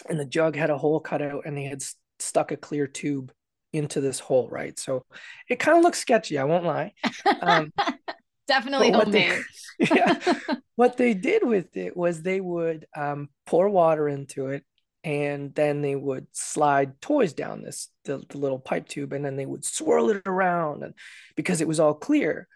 [0.07, 1.83] and the jug had a hole cut out, and they had
[2.19, 3.31] stuck a clear tube
[3.73, 4.77] into this hole, right?
[4.79, 5.05] So
[5.49, 6.37] it kind of looks sketchy.
[6.37, 6.93] I won't lie.
[7.41, 7.73] Um,
[8.47, 9.41] Definitely homemade.
[9.79, 10.33] They, yeah.
[10.75, 14.63] what they did with it was they would um, pour water into it
[15.05, 19.35] and then they would slide toys down this the, the, little pipe tube and then
[19.35, 20.95] they would swirl it around and
[21.35, 22.47] because it was all clear.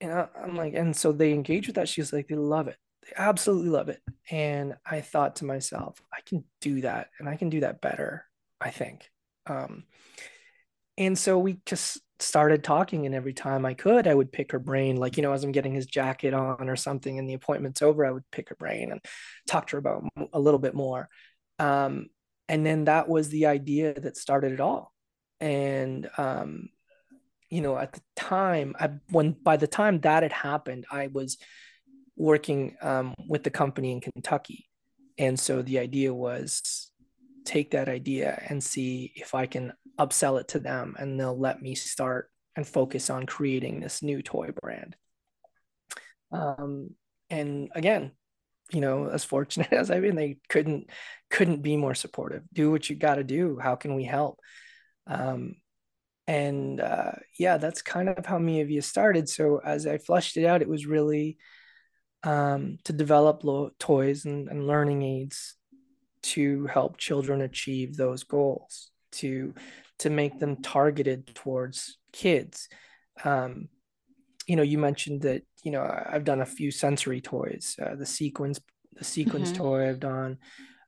[0.00, 1.88] And I, am like and so they engage with that.
[1.88, 2.76] She's like they love it.
[3.04, 4.00] They absolutely love it.
[4.30, 8.26] And i thought to myself i can do that and i can do that better
[8.60, 9.10] i think.
[9.46, 9.84] Um,
[10.98, 14.58] and so we just started talking and every time i could i would pick her
[14.58, 14.96] brain.
[14.96, 18.04] Like you know as i'm getting his jacket on or something and the appointment's over
[18.04, 19.00] i would pick her brain and
[19.48, 20.04] talk to her about
[20.34, 21.08] a little bit more
[21.58, 22.08] um,
[22.48, 24.92] and then that was the idea that started it all.
[25.40, 26.68] And, um,
[27.50, 31.38] you know, at the time, I, when by the time that had happened, I was
[32.16, 34.68] working um, with the company in Kentucky.
[35.18, 36.90] And so the idea was
[37.44, 41.60] take that idea and see if I can upsell it to them and they'll let
[41.60, 44.96] me start and focus on creating this new toy brand.
[46.30, 46.90] Um,
[47.30, 48.12] and again,
[48.72, 50.90] you know, as fortunate as I've been, they couldn't
[51.30, 52.42] couldn't be more supportive.
[52.52, 53.58] Do what you got to do.
[53.60, 54.40] How can we help?
[55.06, 55.56] Um,
[56.26, 59.28] and uh, yeah, that's kind of how Mia Via started.
[59.28, 61.38] So as I flushed it out, it was really
[62.22, 65.56] um, to develop lo- toys and, and learning aids
[66.22, 68.90] to help children achieve those goals.
[69.12, 69.52] To
[70.02, 72.68] to make them targeted towards kids.
[73.24, 73.68] Um,
[74.48, 78.06] you know, you mentioned that, you know, I've done a few sensory toys, uh, the
[78.06, 78.60] sequence,
[78.94, 79.62] the sequence mm-hmm.
[79.62, 80.38] toy I've done.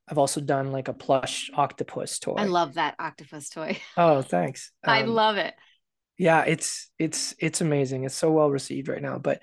[0.08, 2.34] I've also done like a plush octopus toy.
[2.36, 3.78] I love that octopus toy.
[3.96, 4.70] Oh, thanks.
[4.84, 5.54] Um, I love it.
[6.18, 8.04] Yeah, it's it's it's amazing.
[8.04, 9.18] It's so well received right now.
[9.18, 9.40] But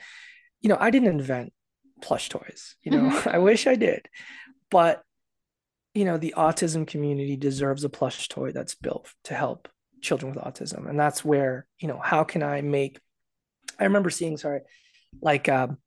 [0.61, 1.51] you know, I didn't invent
[2.01, 2.75] plush toys.
[2.83, 3.29] You know, mm-hmm.
[3.33, 4.07] I wish I did.
[4.69, 5.01] But
[5.93, 9.67] you know, the autism community deserves a plush toy that's built to help
[10.01, 10.89] children with autism.
[10.89, 12.99] And that's where, you know, how can I make
[13.79, 14.61] I remember seeing, sorry,
[15.21, 15.77] like um,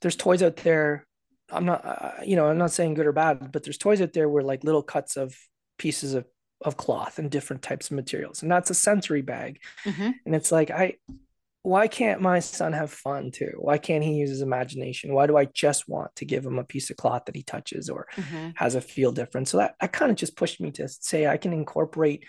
[0.00, 1.06] there's toys out there.
[1.50, 4.12] I'm not, uh, you know, I'm not saying good or bad, but there's toys out
[4.12, 5.36] there where like little cuts of
[5.78, 6.26] pieces of
[6.62, 9.60] of cloth and different types of materials, and that's a sensory bag.
[9.84, 10.10] Mm-hmm.
[10.24, 10.94] And it's like I,
[11.66, 13.50] why can't my son have fun too?
[13.58, 15.12] Why can't he use his imagination?
[15.12, 17.90] Why do I just want to give him a piece of cloth that he touches
[17.90, 18.50] or mm-hmm.
[18.54, 19.48] has a feel different?
[19.48, 22.24] So that, that kind of just pushed me to say I can incorporate,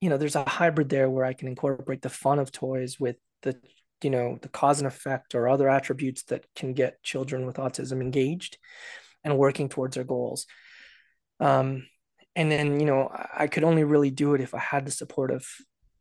[0.00, 3.16] you know, there's a hybrid there where I can incorporate the fun of toys with
[3.42, 3.58] the
[4.02, 8.00] you know the cause and effect or other attributes that can get children with autism
[8.00, 8.58] engaged
[9.22, 10.46] and working towards their goals.
[11.40, 11.86] Um,
[12.36, 15.30] and then you know i could only really do it if i had the support
[15.30, 15.46] of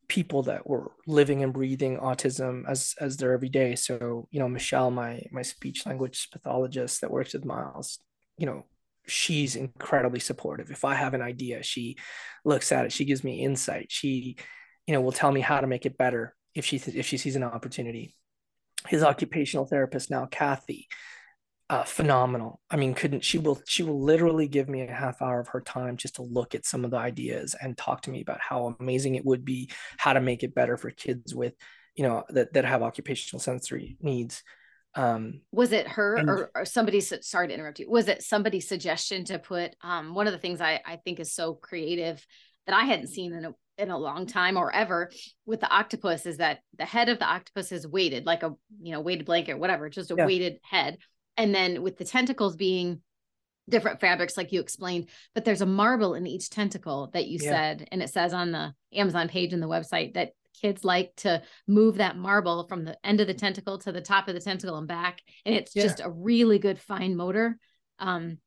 [0.07, 3.75] people that were living and breathing autism as as their everyday.
[3.75, 7.99] So you know michelle my my speech language pathologist that works with miles
[8.37, 8.65] you know
[9.07, 10.69] she's incredibly supportive.
[10.71, 11.97] If i have an idea she
[12.45, 14.37] looks at it she gives me insight she
[14.85, 17.35] you know will tell me how to make it better if she if she sees
[17.35, 18.15] an opportunity.
[18.87, 20.87] His occupational therapist now, Kathy,
[21.69, 22.59] uh, phenomenal.
[22.69, 25.61] I mean, couldn't she will she will literally give me a half hour of her
[25.61, 28.75] time just to look at some of the ideas and talk to me about how
[28.79, 31.53] amazing it would be, how to make it better for kids with,
[31.95, 34.43] you know, that that have occupational sensory needs.
[34.95, 36.99] Um, was it her and, or, or somebody?
[36.99, 37.89] Sorry to interrupt you.
[37.89, 41.33] Was it somebody's suggestion to put um, one of the things I I think is
[41.33, 42.23] so creative
[42.67, 45.11] that I hadn't seen in a in a long time or ever
[45.45, 48.91] with the octopus is that the head of the octopus is weighted like a you
[48.91, 50.25] know weighted blanket whatever just a yeah.
[50.25, 50.97] weighted head
[51.37, 53.01] and then with the tentacles being
[53.69, 57.49] different fabrics like you explained but there's a marble in each tentacle that you yeah.
[57.49, 60.31] said and it says on the amazon page and the website that
[60.61, 64.27] kids like to move that marble from the end of the tentacle to the top
[64.27, 65.83] of the tentacle and back and it's yeah.
[65.83, 67.57] just a really good fine motor
[67.99, 68.37] um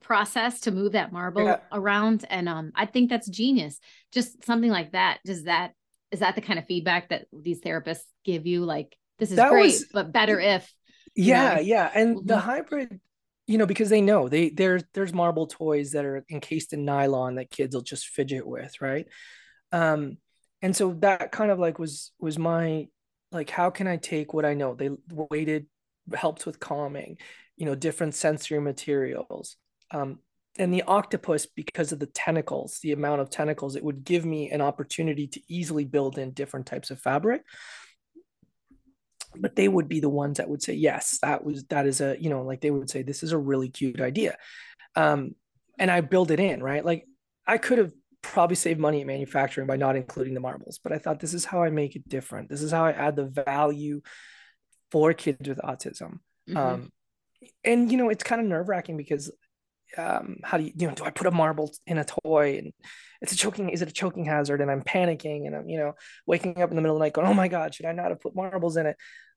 [0.00, 1.58] process to move that marble yeah.
[1.72, 3.78] around and um i think that's genius
[4.12, 5.72] just something like that does that
[6.12, 9.50] is that the kind of feedback that these therapists give you like this is that
[9.50, 10.72] great was, but better if
[11.16, 11.60] yeah know.
[11.60, 12.26] yeah and mm-hmm.
[12.26, 13.00] the hybrid
[13.50, 17.34] you know, because they know they there's there's marble toys that are encased in nylon
[17.34, 19.06] that kids will just fidget with, right?
[19.72, 20.18] Um,
[20.62, 22.86] and so that kind of like was was my
[23.32, 24.74] like how can I take what I know?
[24.74, 25.66] They weighted
[26.14, 27.18] helps with calming,
[27.56, 29.56] you know, different sensory materials.
[29.90, 30.18] Um,
[30.58, 34.50] and the octopus, because of the tentacles, the amount of tentacles, it would give me
[34.50, 37.42] an opportunity to easily build in different types of fabric.
[39.36, 42.16] But they would be the ones that would say yes that was that is a
[42.20, 44.36] you know like they would say this is a really cute idea.
[44.96, 45.36] Um
[45.78, 46.84] and i build it in right?
[46.84, 47.06] Like
[47.46, 50.98] i could have probably saved money at manufacturing by not including the marbles but i
[50.98, 52.48] thought this is how i make it different.
[52.48, 54.02] This is how i add the value
[54.90, 56.18] for kids with autism.
[56.48, 56.56] Mm-hmm.
[56.56, 56.92] um
[57.64, 59.30] and you know it's kind of nerve-wracking because
[59.96, 62.58] um how do you you know do i put a marble in a toy?
[62.58, 62.72] And
[63.20, 64.60] it's a choking is it a choking hazard?
[64.60, 65.94] And i'm panicking and i'm you know
[66.26, 68.10] waking up in the middle of the night going oh my god should i not
[68.10, 68.96] have put marbles in it?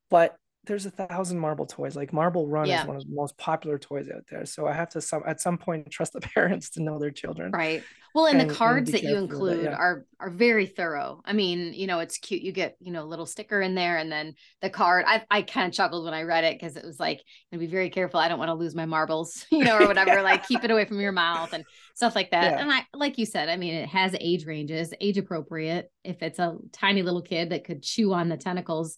[0.09, 2.81] But there's a thousand marble toys like marble run yeah.
[2.81, 5.41] is one of the most popular toys out there so i have to some at
[5.41, 7.83] some point trust the parents to know their children right
[8.15, 9.75] well and, and the cards and that you include that, yeah.
[9.75, 13.05] are are very thorough i mean you know it's cute you get you know a
[13.05, 16.21] little sticker in there and then the card i, I kind of chuckled when i
[16.21, 18.75] read it because it was like to be very careful i don't want to lose
[18.75, 20.21] my marbles you know or whatever yeah.
[20.21, 23.25] like keep it away from your mouth and stuff like that and i like you
[23.25, 27.49] said i mean it has age ranges age appropriate if it's a tiny little kid
[27.49, 28.97] that could chew on the tentacles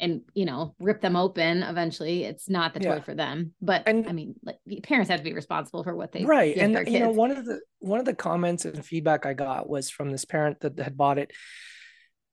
[0.00, 3.54] and you know rip them open eventually it's not the toy for them.
[3.60, 6.88] But and i mean like parents have to be responsible for what they right and
[6.88, 10.10] you know one of the one of the comments and feedback i got was from
[10.10, 11.30] this parent that had bought it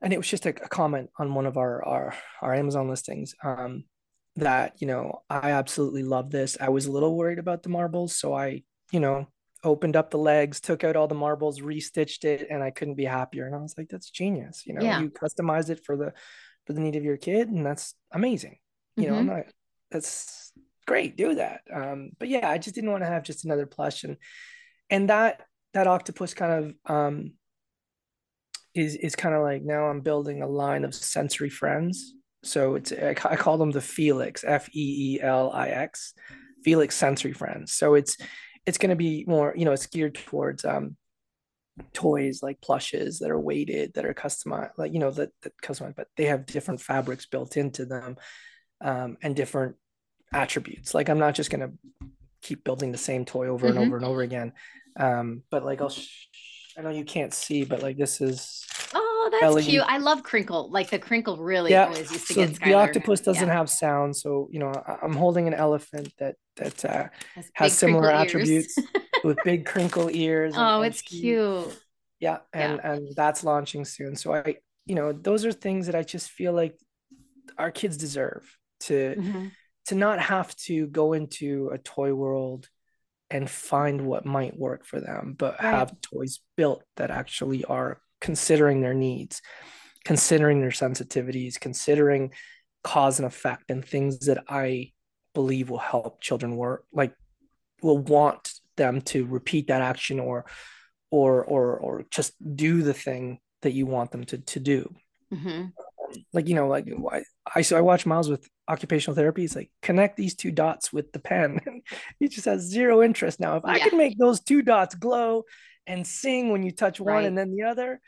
[0.01, 3.35] and it was just a, a comment on one of our our our amazon listings
[3.43, 3.83] um
[4.35, 6.57] that you know i absolutely love this.
[6.59, 9.27] I was a little worried about the marbles so i you know
[9.63, 13.05] opened up the legs took out all the marbles restitched it and i couldn't be
[13.05, 13.45] happier.
[13.45, 15.01] And i was like that's genius you know yeah.
[15.01, 16.13] you customize it for the
[16.69, 18.59] for the need of your kid and that's amazing
[18.95, 19.11] you mm-hmm.
[19.11, 19.37] know i'm mm-hmm.
[19.37, 19.45] not
[19.89, 20.53] that's
[20.85, 24.03] great do that um but yeah i just didn't want to have just another plush
[24.03, 24.17] and
[24.91, 25.41] and that
[25.73, 26.51] that octopus kind
[26.85, 27.31] of um
[28.75, 32.91] is is kind of like now i'm building a line of sensory friends so it's
[32.91, 36.13] i, I call them the Feelix f-e-e-l-i-x
[36.63, 38.15] Feelix sensory friends so it's
[38.67, 40.97] it's going to be more you know it's geared towards um
[41.93, 45.95] toys like plushes that are weighted that are customized like you know that, that customized
[45.95, 48.17] but they have different fabrics built into them
[48.81, 49.75] um, and different
[50.33, 51.71] attributes like i'm not just going to
[52.41, 53.77] keep building the same toy over mm-hmm.
[53.77, 54.53] and over and over again
[54.99, 56.27] um, but like i'll sh-
[56.77, 58.65] i know you can't see but like this is
[59.33, 61.85] oh that's cute i love crinkle like the crinkle really yeah.
[61.85, 63.53] always used to so get the octopus doesn't yeah.
[63.53, 68.11] have sound so you know i'm holding an elephant that that uh, has, has similar
[68.11, 68.77] attributes
[69.23, 70.53] with big crinkle ears.
[70.55, 71.77] And, oh, it's cute.
[72.19, 72.91] Yeah, and yeah.
[72.91, 74.15] and that's launching soon.
[74.15, 76.77] So I, you know, those are things that I just feel like
[77.57, 79.47] our kids deserve to mm-hmm.
[79.87, 82.67] to not have to go into a toy world
[83.29, 85.69] and find what might work for them, but right.
[85.69, 89.41] have toys built that actually are considering their needs,
[90.05, 92.31] considering their sensitivities, considering
[92.83, 94.91] cause and effect and things that I
[95.33, 97.13] believe will help children work like
[97.81, 100.45] will want them to repeat that action or
[101.11, 104.93] or or or just do the thing that you want them to to do
[105.31, 105.65] mm-hmm.
[106.33, 106.87] like you know like
[107.55, 111.11] i so i watch miles with occupational therapy it's like connect these two dots with
[111.11, 111.59] the pen
[112.19, 113.71] he just has zero interest now if yeah.
[113.71, 115.43] i can make those two dots glow
[115.89, 117.25] and sing when you touch one right.
[117.25, 117.99] and then the other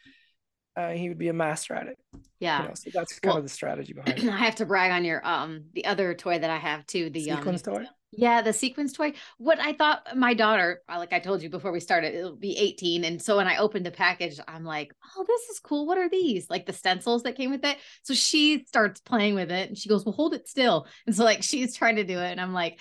[0.77, 1.97] uh, he would be a master at it.
[2.39, 2.61] Yeah.
[2.61, 4.29] You know, so that's kind well, of the strategy behind it.
[4.29, 7.09] I have to brag on your um the other toy that I have too.
[7.09, 7.85] The sequence um, toy.
[8.13, 9.13] Yeah, the sequence toy.
[9.37, 12.57] What I thought my daughter, uh, like I told you before we started, it'll be
[12.57, 13.05] 18.
[13.05, 15.87] And so when I opened the package, I'm like, oh, this is cool.
[15.87, 16.49] What are these?
[16.49, 17.77] Like the stencils that came with it.
[18.03, 20.87] So she starts playing with it and she goes, Well, hold it still.
[21.07, 22.31] And so like she's trying to do it.
[22.31, 22.79] And I'm like,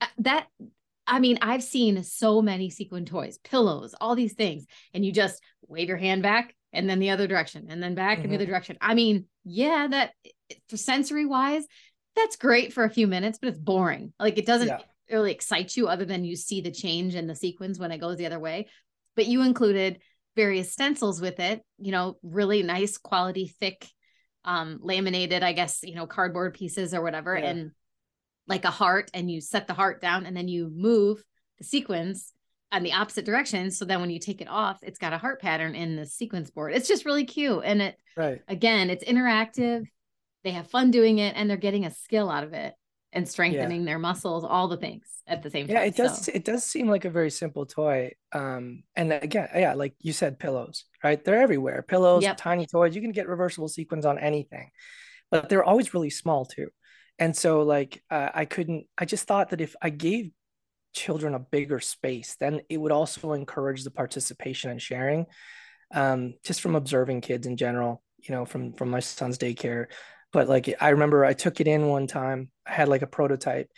[0.00, 0.48] uh, that
[1.06, 5.42] I mean, I've seen so many sequin toys, pillows, all these things, and you just
[5.66, 8.24] wave your hand back and then the other direction and then back mm-hmm.
[8.24, 8.76] in the other direction.
[8.80, 10.12] I mean, yeah, that
[10.68, 11.64] for sensory wise,
[12.14, 14.12] that's great for a few minutes, but it's boring.
[14.18, 14.80] Like it doesn't yeah.
[15.10, 18.16] really excite you other than you see the change in the sequence when it goes
[18.16, 18.68] the other way.
[19.16, 20.00] But you included
[20.36, 23.86] various stencils with it, you know, really nice quality, thick,
[24.44, 27.50] um, laminated, I guess, you know, cardboard pieces or whatever, yeah.
[27.50, 27.70] and
[28.52, 31.24] like a heart, and you set the heart down and then you move
[31.58, 32.32] the sequence
[32.70, 33.70] on the opposite direction.
[33.70, 36.50] So then when you take it off, it's got a heart pattern in the sequence
[36.50, 36.72] board.
[36.72, 37.62] It's just really cute.
[37.64, 38.40] And it, right.
[38.48, 39.86] again, it's interactive.
[40.44, 42.74] They have fun doing it and they're getting a skill out of it
[43.12, 43.86] and strengthening yeah.
[43.86, 45.76] their muscles, all the things at the same time.
[45.76, 46.24] Yeah, it does.
[46.24, 46.32] So.
[46.34, 48.12] It does seem like a very simple toy.
[48.32, 51.22] Um, and again, yeah, like you said, pillows, right?
[51.22, 51.82] They're everywhere.
[51.82, 52.38] Pillows, yep.
[52.38, 52.94] tiny toys.
[52.96, 54.70] You can get reversible sequins on anything,
[55.30, 56.68] but they're always really small too.
[57.22, 58.86] And so, like, uh, I couldn't.
[58.98, 60.32] I just thought that if I gave
[60.92, 65.26] children a bigger space, then it would also encourage the participation and sharing.
[65.94, 69.86] Um, just from observing kids in general, you know, from from my son's daycare.
[70.32, 72.50] But like I remember I took it in one time.
[72.66, 73.70] I had like a prototype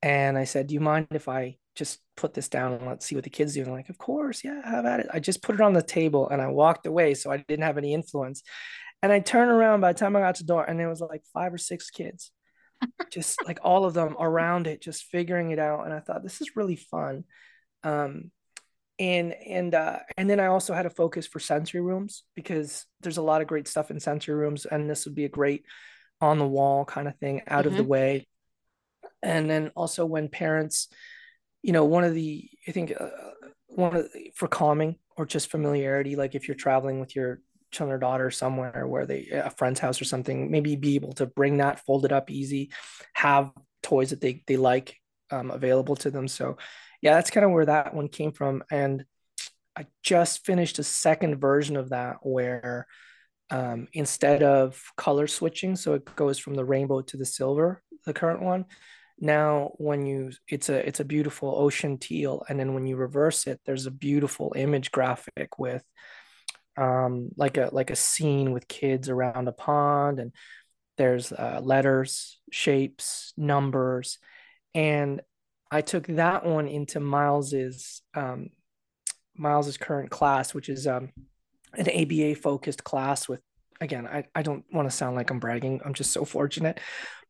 [0.00, 3.16] and I said, Do you mind if I just put this down and let's see
[3.16, 3.62] what the kids do?
[3.62, 5.08] And like, of course, yeah, have at it.
[5.12, 7.78] I just put it on the table and I walked away so I didn't have
[7.78, 8.44] any influence.
[9.02, 11.00] And I turned around by the time I got to the door, and there was
[11.00, 12.30] like five or six kids,
[13.10, 15.84] just like all of them around it, just figuring it out.
[15.84, 17.24] And I thought this is really fun.
[17.82, 18.30] Um,
[18.98, 23.18] and and uh, and then I also had a focus for sensory rooms because there's
[23.18, 25.64] a lot of great stuff in sensory rooms, and this would be a great
[26.20, 27.68] on the wall kind of thing, out mm-hmm.
[27.68, 27.90] of the mm-hmm.
[27.90, 28.28] way.
[29.22, 30.88] And then also when parents,
[31.62, 33.08] you know, one of the I think uh,
[33.66, 37.40] one of the, for calming or just familiarity, like if you're traveling with your
[37.72, 41.26] son or daughter somewhere where they a friend's house or something, maybe be able to
[41.26, 42.70] bring that folded up easy,
[43.14, 43.50] have
[43.82, 44.96] toys that they they like
[45.30, 46.28] um, available to them.
[46.28, 46.56] So
[47.02, 48.64] yeah, that's kind of where that one came from.
[48.70, 49.04] And
[49.76, 52.86] I just finished a second version of that where
[53.50, 58.14] um, instead of color switching, so it goes from the rainbow to the silver, the
[58.14, 58.64] current one.
[59.18, 63.46] Now, when you, it's a it's a beautiful ocean teal, and then when you reverse
[63.46, 65.82] it, there's a beautiful image graphic with,
[66.76, 70.32] um, like a like a scene with kids around a pond, and
[70.98, 74.18] there's uh, letters, shapes, numbers,
[74.74, 75.20] and
[75.70, 78.50] I took that one into Miles's um,
[79.36, 81.10] Miles's current class, which is um,
[81.74, 83.40] an ABA focused class with
[83.80, 85.80] again, I, I don't want to sound like I'm bragging.
[85.84, 86.80] I'm just so fortunate.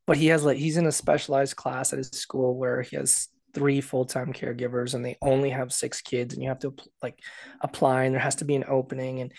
[0.06, 3.28] But he has like he's in a specialized class at his school where he has
[3.56, 7.18] three full-time caregivers and they only have six kids and you have to like
[7.62, 9.32] apply and there has to be an opening and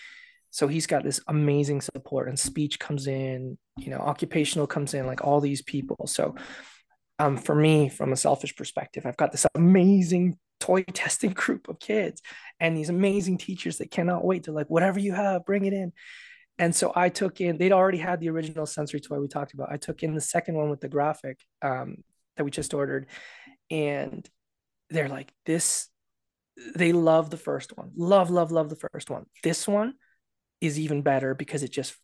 [0.50, 5.06] so he's got this amazing support and speech comes in you know occupational comes in
[5.06, 6.34] like all these people so
[7.18, 11.80] um, for me, from a selfish perspective, I've got this amazing toy testing group of
[11.80, 12.22] kids
[12.60, 15.92] and these amazing teachers that cannot wait to like, whatever you have, bring it in.
[16.60, 19.70] And so I took in, they'd already had the original sensory toy we talked about.
[19.70, 21.98] I took in the second one with the graphic um,
[22.36, 23.06] that we just ordered.
[23.70, 24.28] And
[24.90, 25.88] they're like, this,
[26.74, 27.90] they love the first one.
[27.96, 29.26] Love, love, love the first one.
[29.42, 29.94] This one
[30.60, 31.94] is even better because it just,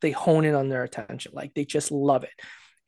[0.00, 1.32] they hone in on their attention.
[1.34, 2.30] Like they just love it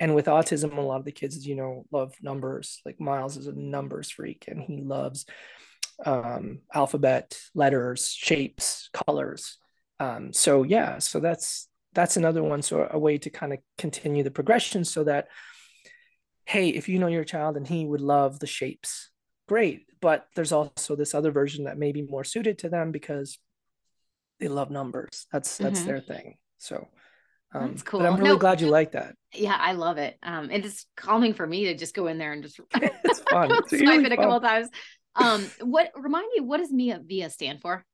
[0.01, 3.47] and with autism a lot of the kids you know love numbers like miles is
[3.47, 5.27] a numbers freak and he loves
[6.07, 9.59] um, alphabet letters shapes colors
[10.01, 14.23] um, so yeah so that's that's another one so a way to kind of continue
[14.23, 15.29] the progression so that
[16.51, 19.11] hey if you know your child and he would love the shapes
[19.47, 23.39] great but there's also this other version that may be more suited to them because
[24.41, 25.89] they love numbers that's that's mm-hmm.
[25.89, 26.89] their thing so
[27.53, 28.01] um, That's cool.
[28.01, 29.17] But I'm really no, glad you like that.
[29.35, 30.17] Yeah, I love it.
[30.23, 33.51] Um, it is calming for me to just go in there and just it's fun.
[33.51, 34.25] It's swipe really it a fun.
[34.25, 34.69] couple times.
[35.17, 37.85] Um, what remind me what does Mea Via stand for?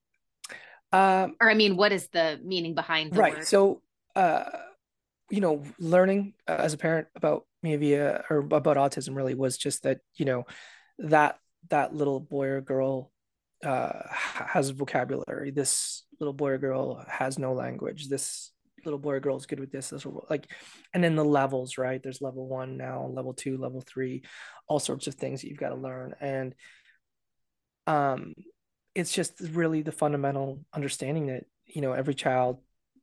[0.93, 3.37] Um, or I mean, what is the meaning behind right?
[3.37, 3.47] Word?
[3.47, 3.83] So,
[4.15, 4.45] uh,
[5.31, 9.59] you know, learning uh, as a parent about Mea Via or about autism really was
[9.59, 10.45] just that you know
[10.99, 11.39] that
[11.71, 13.11] that little boy or girl
[13.65, 15.51] uh, has vocabulary.
[15.51, 18.09] This little boy or girl has no language.
[18.09, 18.53] This
[18.85, 20.51] little boy or girl is good with this, this like
[20.95, 24.23] and then the levels right there's level one now level two level three
[24.69, 26.55] all sorts of things that you've got to learn and
[27.89, 28.33] um
[28.95, 32.61] it's just really the fundamental understanding that you know every child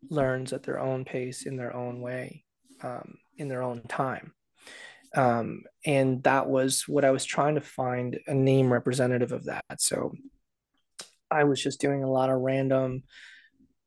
[0.10, 2.44] learns at their own pace in their own way
[2.82, 4.34] um, in their own time.
[5.16, 9.66] Um, and that was what i was trying to find a name representative of that.
[9.78, 10.14] So
[11.30, 13.04] i was just doing a lot of random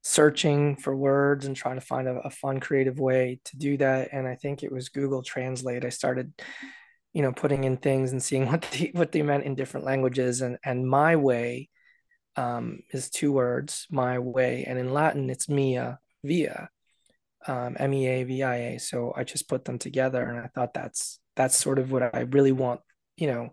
[0.02, 4.10] searching for words and trying to find a, a, fun creative way to do that.
[4.12, 5.84] And i think it was google translate.
[5.84, 6.32] I started
[7.12, 10.42] you know putting in things and seeing what they what they meant in different languages.
[10.42, 11.70] And and my way
[12.36, 14.64] um, is two words my way.
[14.64, 15.96] And in latin it's mea
[16.26, 16.68] via
[17.46, 21.92] um, m-e-a-v-i-a so i just put them together and i thought that's that's sort of
[21.92, 22.80] what i really want
[23.16, 23.50] you know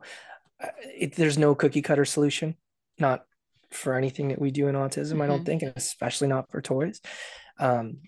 [0.63, 2.55] uh, it, there's no cookie cutter solution
[2.99, 3.25] not
[3.73, 5.21] for anything that we do in autism, mm-hmm.
[5.21, 5.45] I don't mm-hmm.
[5.45, 7.01] think, and especially not for toys.
[7.59, 7.99] Um,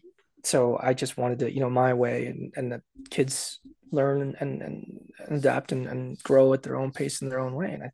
[0.44, 3.60] so I just wanted to, you know, my way and, and the kids
[3.92, 7.72] learn and, and, adapt and, and grow at their own pace in their own way.
[7.72, 7.92] And I,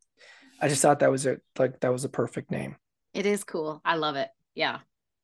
[0.62, 2.76] I just thought that was a, like, that was a perfect name.
[3.14, 3.82] It is cool.
[3.86, 4.30] I love it.
[4.54, 4.80] Yeah.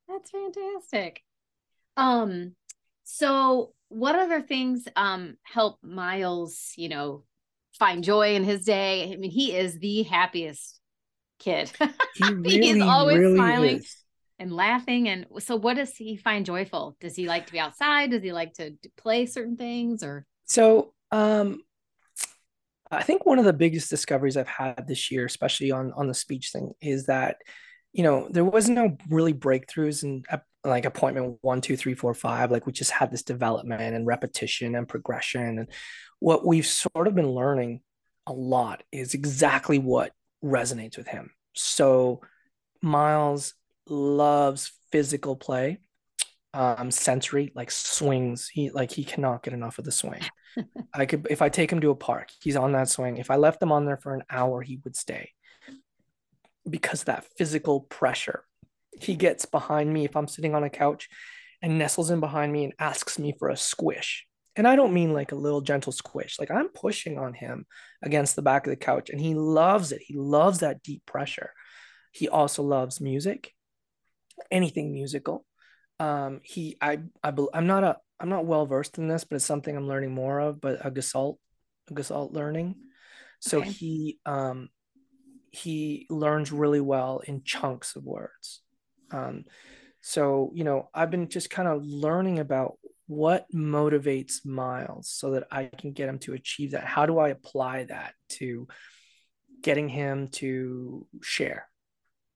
[0.08, 1.22] That's fantastic.
[1.98, 2.54] Um,
[3.04, 7.24] so what other things, um, help Miles, you know,
[7.78, 9.12] find joy in his day?
[9.12, 10.80] I mean, he is the happiest
[11.38, 11.70] kid.
[12.14, 13.96] He really, He's always really smiling is.
[14.40, 15.08] and laughing.
[15.08, 16.96] And so, what does he find joyful?
[17.00, 18.10] Does he like to be outside?
[18.10, 20.02] Does he like to play certain things?
[20.02, 21.62] Or so, um,
[22.90, 26.14] I think one of the biggest discoveries I've had this year, especially on on the
[26.14, 27.36] speech thing, is that
[27.92, 30.24] you know there was no really breakthroughs in
[30.64, 32.50] like appointment one, two, three, four, five.
[32.50, 35.68] Like we just had this development and repetition and progression, and
[36.20, 37.80] what we've sort of been learning
[38.26, 40.12] a lot is exactly what
[40.44, 41.30] resonates with him.
[41.54, 42.20] So
[42.82, 43.54] Miles
[43.88, 45.78] loves physical play
[46.54, 50.22] um sensory like swings he like he cannot get enough of the swing
[50.94, 53.36] i could if i take him to a park he's on that swing if i
[53.36, 55.30] left him on there for an hour he would stay
[56.68, 58.44] because that physical pressure
[59.00, 61.08] he gets behind me if i'm sitting on a couch
[61.62, 65.12] and nestles in behind me and asks me for a squish and i don't mean
[65.12, 67.66] like a little gentle squish like i'm pushing on him
[68.02, 71.50] against the back of the couch and he loves it he loves that deep pressure
[72.12, 73.52] he also loves music
[74.50, 75.44] anything musical
[76.00, 79.44] um, he, I, I, I'm not a, I'm not well versed in this, but it's
[79.44, 80.60] something I'm learning more of.
[80.60, 81.38] But a Gestalt,
[81.90, 82.76] a Gestalt learning.
[83.40, 83.70] So okay.
[83.70, 84.68] he, um,
[85.52, 88.62] he learns really well in chunks of words.
[89.10, 89.44] Um,
[90.00, 95.44] so you know, I've been just kind of learning about what motivates Miles so that
[95.50, 96.84] I can get him to achieve that.
[96.84, 98.68] How do I apply that to
[99.62, 101.66] getting him to share?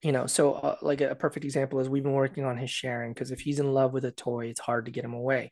[0.02, 3.12] you know so uh, like a perfect example is we've been working on his sharing
[3.12, 5.50] because if he's in love with a toy it's hard to get him away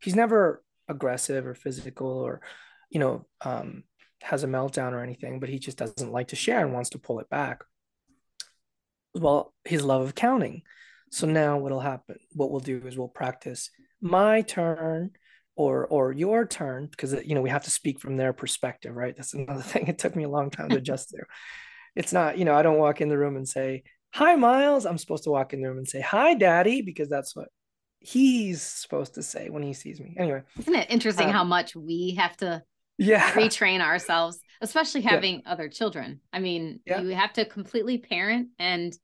[0.00, 2.40] he's never aggressive or physical or
[2.90, 3.82] you know um,
[4.22, 6.98] has a meltdown or anything but he just doesn't like to share and wants to
[6.98, 7.62] pull it back
[9.14, 10.62] well his love of counting
[11.10, 15.10] so now what'll happen what we'll do is we'll practice my turn
[15.56, 19.16] or or your turn because you know we have to speak from their perspective right
[19.16, 21.18] that's another thing it took me a long time to adjust to
[21.98, 23.82] it's not, you know, I don't walk in the room and say,
[24.14, 24.86] Hi, Miles.
[24.86, 27.48] I'm supposed to walk in the room and say, Hi, Daddy, because that's what
[27.98, 30.14] he's supposed to say when he sees me.
[30.16, 30.42] Anyway.
[30.58, 32.62] Isn't it interesting um, how much we have to
[32.98, 35.52] yeah retrain ourselves, especially having yeah.
[35.52, 36.20] other children?
[36.32, 37.00] I mean, yeah.
[37.00, 38.96] you have to completely parent and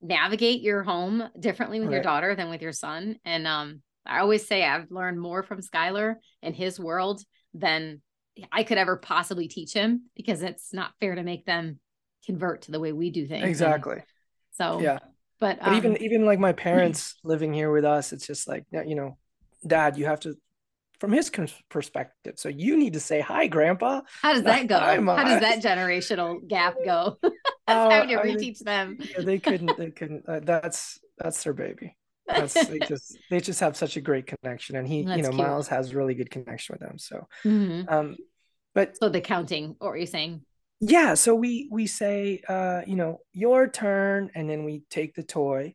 [0.00, 1.94] navigate your home differently with right.
[1.94, 3.16] your daughter than with your son.
[3.24, 7.22] And um, I always say I've learned more from Skylar and his world
[7.54, 8.02] than
[8.52, 11.78] I could ever possibly teach him because it's not fair to make them
[12.26, 13.44] convert to the way we do things.
[13.44, 13.96] Exactly.
[13.96, 14.04] And
[14.52, 14.98] so yeah.
[15.40, 18.64] But, but um, even even like my parents living here with us, it's just like
[18.72, 19.16] you know,
[19.66, 20.34] Dad, you have to
[21.04, 21.30] from his
[21.68, 22.34] perspective.
[22.38, 24.00] So you need to say hi, Grandpa.
[24.22, 24.78] How does that go?
[25.04, 27.18] How does that generational gap go?
[27.68, 28.96] How uh, to reteach them.
[29.00, 29.76] yeah, they couldn't.
[29.76, 30.26] They couldn't.
[30.26, 31.94] Uh, that's that's their baby.
[32.26, 35.28] That's, they just they just have such a great connection, and he, that's you know,
[35.28, 35.46] cute.
[35.46, 36.98] Miles has really good connection with them.
[36.98, 37.86] So, mm-hmm.
[37.92, 38.16] um,
[38.74, 40.40] but so the counting, or are you saying?
[40.80, 45.22] yeah so we we say uh you know your turn and then we take the
[45.22, 45.72] toy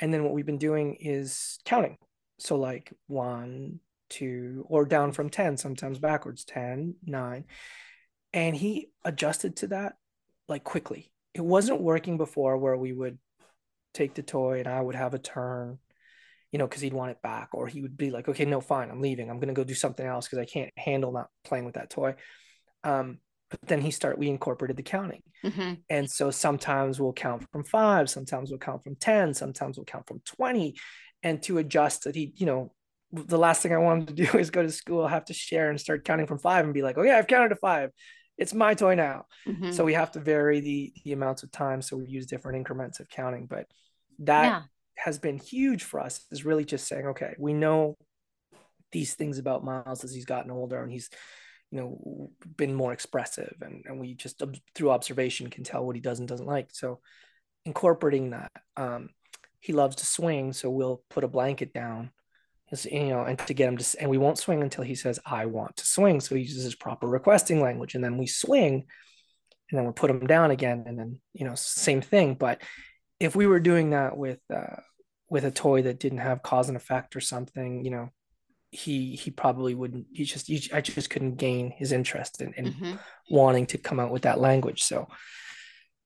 [0.00, 1.96] and then what we've been doing is counting
[2.38, 3.80] so like one
[4.12, 7.44] two or down from 10 sometimes backwards 10 9
[8.32, 9.94] and he adjusted to that
[10.48, 11.10] like quickly.
[11.34, 13.18] It wasn't working before where we would
[13.94, 15.78] take the toy and i would have a turn
[16.50, 18.90] you know because he'd want it back or he would be like okay no fine
[18.90, 19.28] i'm leaving.
[19.30, 21.90] I'm going to go do something else because i can't handle not playing with that
[21.90, 22.14] toy.
[22.84, 23.18] Um
[23.50, 25.22] but then he start we incorporated the counting.
[25.44, 25.74] Mm-hmm.
[25.90, 30.06] and so sometimes we'll count from five sometimes we'll count from 10 sometimes we'll count
[30.06, 30.74] from 20
[31.22, 32.72] and to adjust that he you know
[33.12, 35.80] the last thing i wanted to do is go to school have to share and
[35.80, 37.90] start counting from five and be like oh yeah i've counted to five
[38.38, 39.70] it's my toy now mm-hmm.
[39.72, 43.00] so we have to vary the the amounts of time so we use different increments
[43.00, 43.66] of counting but
[44.18, 44.62] that yeah.
[44.96, 47.96] has been huge for us is really just saying okay we know
[48.92, 51.10] these things about miles as he's gotten older and he's
[51.70, 54.40] you know been more expressive and, and we just
[54.74, 57.00] through observation can tell what he does and doesn't like so
[57.64, 59.08] incorporating that um,
[59.60, 62.10] he loves to swing so we'll put a blanket down
[62.84, 65.46] you know and to get him to and we won't swing until he says i
[65.46, 66.20] want to swing.
[66.20, 68.86] So he uses his proper requesting language and then we swing
[69.70, 72.34] and then we'll put him down again and then you know same thing.
[72.34, 72.62] But
[73.20, 74.80] if we were doing that with uh,
[75.28, 78.10] with a toy that didn't have cause and effect or something you know
[78.72, 82.72] he he probably wouldn't he just he, i just couldn't gain his interest in, in
[82.72, 82.94] mm-hmm.
[83.30, 84.82] wanting to come out with that language.
[84.82, 85.08] So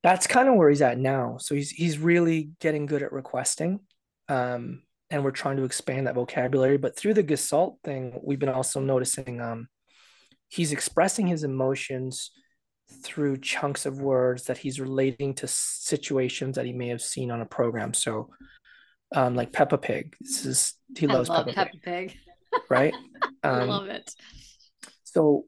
[0.02, 1.38] that's kind of where he's at now.
[1.38, 3.80] So he's he's really getting good at requesting.
[4.28, 8.48] Um, and we're trying to expand that vocabulary but through the gestalt thing we've been
[8.48, 9.68] also noticing um,
[10.48, 12.30] he's expressing his emotions
[13.02, 17.40] through chunks of words that he's relating to situations that he may have seen on
[17.40, 18.30] a program so
[19.14, 20.16] um, like Peppa Pig.
[20.20, 22.08] This is he loves love Peppa, Peppa Pig.
[22.08, 22.18] Pig
[22.70, 22.94] right?
[23.42, 24.12] Um, I love it.
[25.04, 25.44] So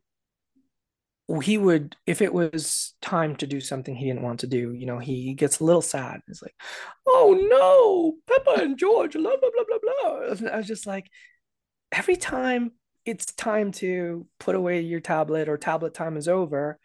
[1.43, 4.87] he would, if it was time to do something he didn't want to do, you
[4.87, 6.21] know, he gets a little sad.
[6.27, 6.55] He's like,
[7.07, 11.07] "Oh no, Peppa and George, blah blah blah blah blah." I was just like,
[11.93, 12.73] every time
[13.05, 16.79] it's time to put away your tablet or tablet time is over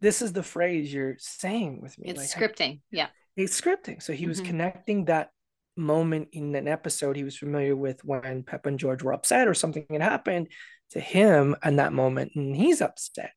[0.00, 3.06] this is the phrase you're saying with me it's like, scripting yeah
[3.36, 4.28] it's scripting so he mm-hmm.
[4.28, 5.30] was connecting that
[5.76, 9.54] moment in an episode he was familiar with when Pep and George were upset or
[9.54, 10.48] something had happened
[10.90, 13.32] to him in that moment and he's upset.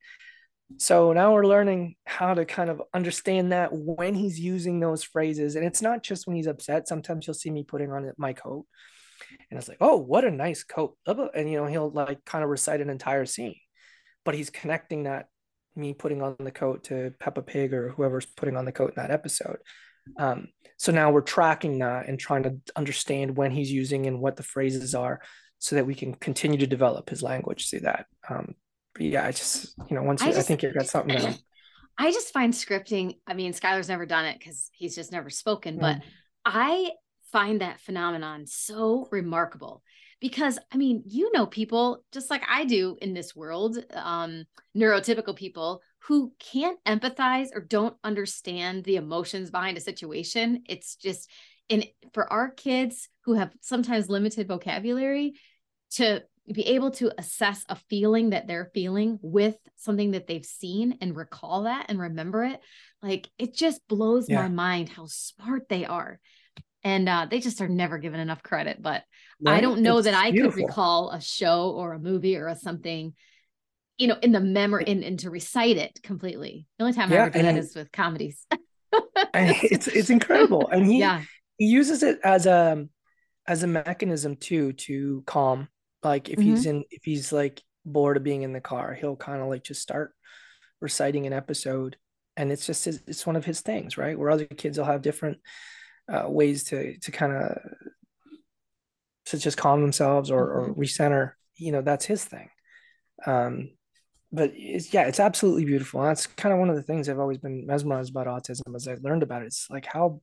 [0.77, 5.55] So now we're learning how to kind of understand that when he's using those phrases.
[5.55, 6.87] And it's not just when he's upset.
[6.87, 8.65] Sometimes you'll see me putting on my coat
[9.49, 10.95] and it's like, oh, what a nice coat.
[11.05, 13.55] And, you know, he'll like kind of recite an entire scene,
[14.23, 15.27] but he's connecting that
[15.75, 19.01] me putting on the coat to Peppa Pig or whoever's putting on the coat in
[19.01, 19.57] that episode.
[20.17, 20.47] Um,
[20.77, 24.43] so now we're tracking that and trying to understand when he's using and what the
[24.43, 25.21] phrases are
[25.59, 28.05] so that we can continue to develop his language through that.
[28.29, 28.55] Um,
[28.99, 31.35] but yeah, I just, you know, once I, just, I think you've got something down.
[31.97, 35.77] I just find scripting, I mean, Skylar's never done it because he's just never spoken,
[35.77, 35.79] mm.
[35.79, 36.01] but
[36.43, 36.91] I
[37.31, 39.83] find that phenomenon so remarkable
[40.19, 44.43] because I mean, you know, people just like I do in this world, um,
[44.75, 50.63] neurotypical people who can't empathize or don't understand the emotions behind a situation.
[50.67, 51.29] It's just,
[51.69, 55.35] and for our kids who have sometimes limited vocabulary,
[55.91, 60.97] to be able to assess a feeling that they're feeling with something that they've seen
[61.01, 62.59] and recall that and remember it,
[63.01, 64.41] like it just blows yeah.
[64.41, 66.19] my mind how smart they are.
[66.83, 68.81] And uh, they just are never given enough credit.
[68.81, 69.03] But
[69.41, 69.57] right?
[69.57, 70.53] I don't know it's that I beautiful.
[70.53, 73.13] could recall a show or a movie or a something
[73.99, 76.65] you know, in the memory and, and to recite it completely.
[76.77, 78.47] The only time yeah, I ever do that is with comedies.
[79.33, 80.69] it's it's incredible.
[80.69, 81.21] And he yeah.
[81.57, 82.87] he uses it as a
[83.45, 85.67] as a mechanism too to calm.
[86.03, 86.49] Like if mm-hmm.
[86.49, 89.63] he's in if he's like bored of being in the car, he'll kind of like
[89.63, 90.13] just start
[90.81, 91.97] reciting an episode.
[92.37, 94.17] And it's just his, it's one of his things, right?
[94.17, 95.39] Where other kids will have different
[96.11, 97.57] uh, ways to to kind of
[99.25, 100.81] to just calm themselves or, or mm-hmm.
[100.81, 101.33] recenter.
[101.57, 102.49] You know, that's his thing.
[103.25, 103.71] Um,
[104.31, 106.01] but it's yeah, it's absolutely beautiful.
[106.01, 108.87] And that's kind of one of the things I've always been mesmerized about autism as
[108.87, 109.47] I learned about it.
[109.47, 110.21] It's like how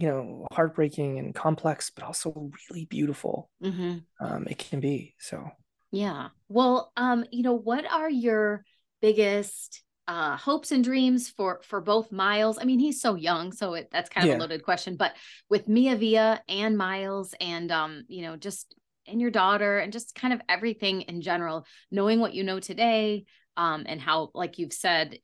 [0.00, 3.98] you know heartbreaking and complex, but also really beautiful mm-hmm.
[4.24, 5.14] um, it can be.
[5.18, 5.50] So
[5.92, 6.28] yeah.
[6.48, 8.64] Well, um, you know, what are your
[9.02, 12.58] biggest uh, hopes and dreams for for both Miles?
[12.58, 14.38] I mean, he's so young, so it, that's kind of yeah.
[14.38, 14.96] a loaded question.
[14.96, 15.12] But
[15.48, 18.74] with Mea Via and Miles, and um, you know, just
[19.06, 23.24] and your daughter and just kind of everything in general knowing what you know today
[23.56, 25.18] um, and how like you've said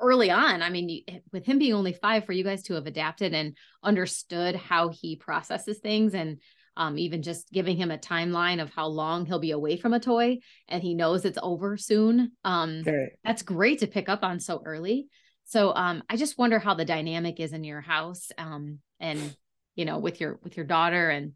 [0.00, 3.34] early on i mean with him being only five for you guys to have adapted
[3.34, 6.40] and understood how he processes things and
[6.76, 9.98] um, even just giving him a timeline of how long he'll be away from a
[9.98, 10.38] toy
[10.68, 13.08] and he knows it's over soon um, okay.
[13.24, 15.08] that's great to pick up on so early
[15.44, 19.34] so um, i just wonder how the dynamic is in your house um, and
[19.74, 21.32] you know with your with your daughter and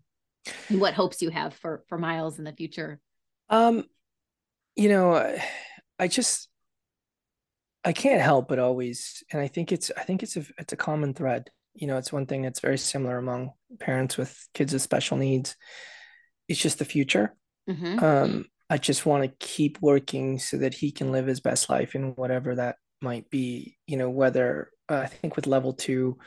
[0.68, 3.00] what hopes you have for for miles in the future
[3.48, 3.84] um
[4.76, 5.36] you know
[5.98, 6.48] i just
[7.84, 10.76] i can't help but always and i think it's i think it's a it's a
[10.76, 14.82] common thread you know it's one thing that's very similar among parents with kids with
[14.82, 15.56] special needs
[16.48, 17.34] it's just the future
[17.68, 18.02] mm-hmm.
[18.04, 21.94] um i just want to keep working so that he can live his best life
[21.94, 26.18] in whatever that might be you know whether uh, i think with level two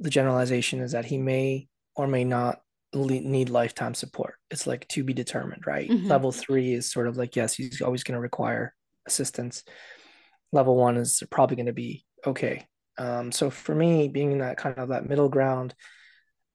[0.00, 2.60] the generalization is that he may or may not
[2.94, 4.36] need lifetime support.
[4.50, 5.90] It's like to be determined, right?
[5.90, 6.06] Mm-hmm.
[6.06, 8.74] Level three is sort of like, yes, he's always going to require
[9.06, 9.64] assistance.
[10.52, 12.66] Level one is probably going to be okay.
[12.96, 15.74] Um, so for me, being in that kind of that middle ground,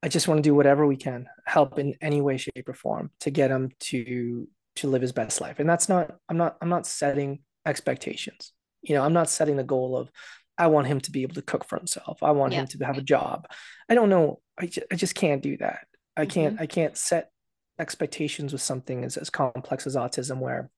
[0.02, 3.10] I just want to do whatever we can, help in any way, shape, or form
[3.20, 5.60] to get him to to live his best life.
[5.60, 8.52] And that's not, I'm not, I'm not setting expectations.
[8.82, 10.10] You know, I'm not setting the goal of
[10.58, 12.22] I want him to be able to cook for himself.
[12.22, 12.60] I want yeah.
[12.60, 13.46] him to have a job.
[13.88, 14.40] I don't know.
[14.58, 15.86] I, just, I just can't do that.
[16.16, 16.62] I can't mm-hmm.
[16.62, 17.30] I can't set
[17.78, 20.70] expectations with something as, as complex as autism where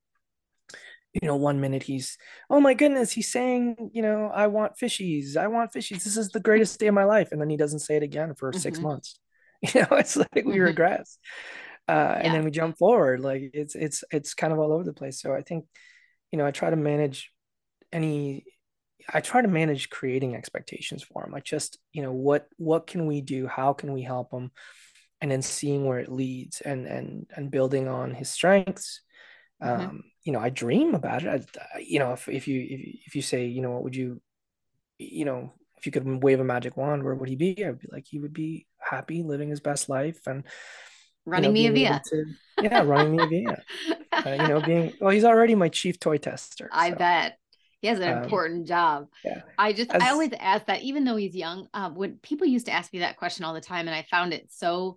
[1.20, 2.18] you know one minute he's
[2.50, 6.30] oh my goodness he's saying you know i want fishies i want fishies this is
[6.30, 8.60] the greatest day of my life and then he doesn't say it again for mm-hmm.
[8.60, 9.18] six months
[9.74, 10.60] you know it's like we mm-hmm.
[10.62, 11.18] regress
[11.88, 12.20] uh, yeah.
[12.22, 15.20] and then we jump forward like it's it's it's kind of all over the place
[15.20, 15.64] so i think
[16.32, 17.30] you know i try to manage
[17.92, 18.44] any
[19.14, 23.06] i try to manage creating expectations for him i just you know what what can
[23.06, 24.50] we do how can we help him
[25.20, 29.00] and then seeing where it leads and and and building on his strengths
[29.62, 29.80] mm-hmm.
[29.80, 33.16] um you know i dream about it I, you know if, if you if, if
[33.16, 34.20] you say you know what would you
[34.98, 37.88] you know if you could wave a magic wand where would he be i'd be
[37.90, 40.44] like he would be happy living his best life and
[41.24, 42.24] running you know, Mea Via to,
[42.62, 43.62] yeah running Mea Via
[44.12, 46.96] uh, you know being well he's already my chief toy tester i so.
[46.96, 47.38] bet
[47.82, 49.06] he has an um, important job.
[49.22, 49.42] Yeah.
[49.58, 51.68] I just As, I always ask that, even though he's young.
[51.74, 54.32] Um, when people used to ask me that question all the time, and I found
[54.32, 54.96] it so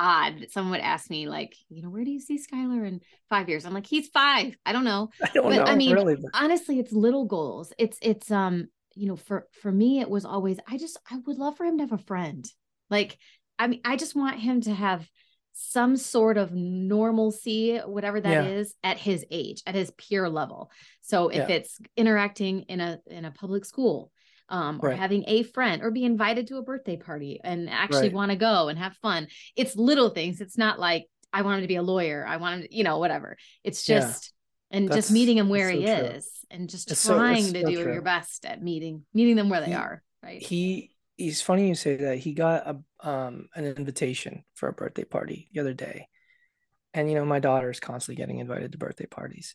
[0.00, 0.40] odd.
[0.40, 3.48] that Someone would ask me, like, you know, where do you see Skylar in five
[3.48, 3.64] years?
[3.66, 4.56] I'm like, he's five.
[4.64, 5.10] I don't know.
[5.22, 5.64] I don't but know.
[5.64, 6.16] I mean, really.
[6.34, 7.72] honestly, it's little goals.
[7.78, 11.38] It's it's um, you know, for for me, it was always I just I would
[11.38, 12.44] love for him to have a friend.
[12.88, 13.18] Like,
[13.58, 15.06] I mean, I just want him to have
[15.52, 18.48] some sort of normalcy, whatever that Yeah.
[18.48, 20.70] is, at his age, at his peer level.
[21.02, 21.56] So if Yeah.
[21.56, 24.10] it's interacting in a in a public school,
[24.50, 24.98] um, or Right.
[24.98, 28.12] having a friend, or be invited to a birthday party and actually Right.
[28.12, 30.40] want to go and have fun, it's little things.
[30.40, 32.26] It's not like I want him to be a lawyer.
[32.26, 33.36] I want him, you know, whatever.
[33.64, 34.00] It's Yeah.
[34.00, 34.32] just
[34.72, 36.06] and That's- just meeting him where that's he so true.
[36.16, 37.92] is and just It's so- trying to so do true.
[37.92, 40.02] your best at meeting meeting them where they He- are.
[40.22, 40.40] Right.
[40.42, 45.04] he he's funny you say that he got a um an invitation for a birthday
[45.04, 46.08] party the other day
[46.94, 49.54] and you know my daughter's constantly getting invited to birthday parties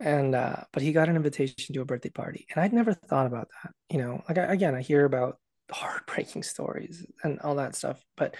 [0.00, 3.26] and uh but he got an invitation to a birthday party and i'd never thought
[3.26, 5.38] about that you know like I, again i hear about
[5.70, 8.36] heartbreaking stories and all that stuff but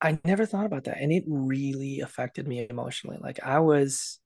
[0.00, 4.18] i never thought about that and it really affected me emotionally like i was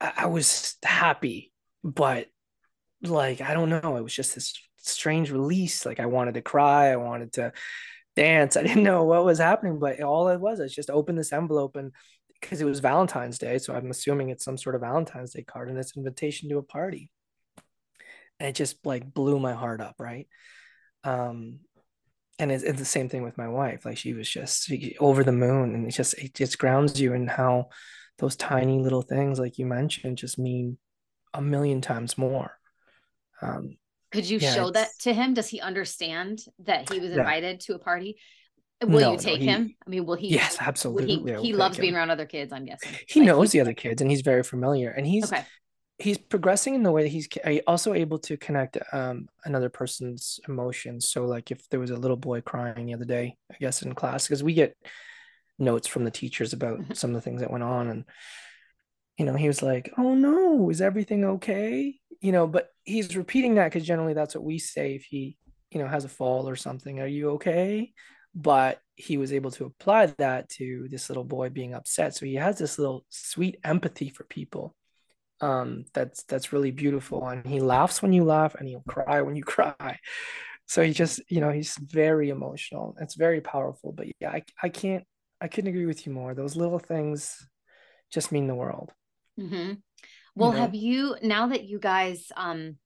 [0.00, 1.52] i, was happy
[1.84, 2.26] but
[3.02, 5.84] like I don't know, it was just this strange release.
[5.86, 7.52] Like I wanted to cry, I wanted to
[8.14, 8.56] dance.
[8.56, 11.76] I didn't know what was happening, but all it was, I just opened this envelope
[11.76, 11.92] and
[12.40, 15.68] because it was Valentine's Day, so I'm assuming it's some sort of Valentine's Day card
[15.68, 17.10] and it's invitation to a party.
[18.38, 20.28] And it just like blew my heart up, right?
[21.04, 21.60] Um
[22.38, 23.84] and it's, it's the same thing with my wife.
[23.86, 24.70] Like she was just
[25.00, 27.68] over the moon and it just it just grounds you in how
[28.18, 30.78] those tiny little things like you mentioned just mean
[31.34, 32.52] a million times more.
[33.42, 33.76] Um,
[34.12, 35.34] Could you Yeah, show that to him?
[35.34, 37.22] Does he understand that he was Yeah.
[37.22, 38.18] invited to a party?
[38.82, 39.74] Will No, you no, take he- him?
[39.86, 40.28] I mean, will he?
[40.28, 41.32] yes, absolutely.
[41.34, 41.82] he he loves him.
[41.82, 42.52] being around other kids.
[42.52, 45.44] I'm guessing He Like, knows the other kids and he's very familiar and he's Okay.
[45.98, 47.26] he's progressing in the way that he's
[47.66, 51.08] also able to connect um another person's emotions.
[51.08, 53.94] So like if there was a little boy crying the other day, I guess in
[53.94, 54.76] class, because we get
[55.58, 58.04] notes from the teachers about some of the things that went on and
[59.18, 63.54] you know, he was like, "Oh no, is everything okay?" You know, but he's repeating
[63.54, 65.38] that because generally that's what we say if he,
[65.70, 67.00] you know, has a fall or something.
[67.00, 67.94] Are you okay?
[68.38, 72.14] But he was able to apply that to this little boy being upset.
[72.14, 74.74] So he has this little sweet empathy for people.
[75.40, 77.26] Um, that's that's really beautiful.
[77.26, 79.98] And he laughs when you laugh and he'll cry when you cry.
[80.66, 82.96] So he just, you know, he's very emotional.
[83.00, 83.92] It's very powerful.
[83.92, 85.04] But yeah, I, I can't
[85.40, 86.34] I couldn't agree with you more.
[86.34, 87.46] Those little things
[88.10, 88.92] just mean the world.
[89.38, 89.74] Mm-hmm.
[90.34, 90.58] Well, know?
[90.58, 92.76] have you now that you guys um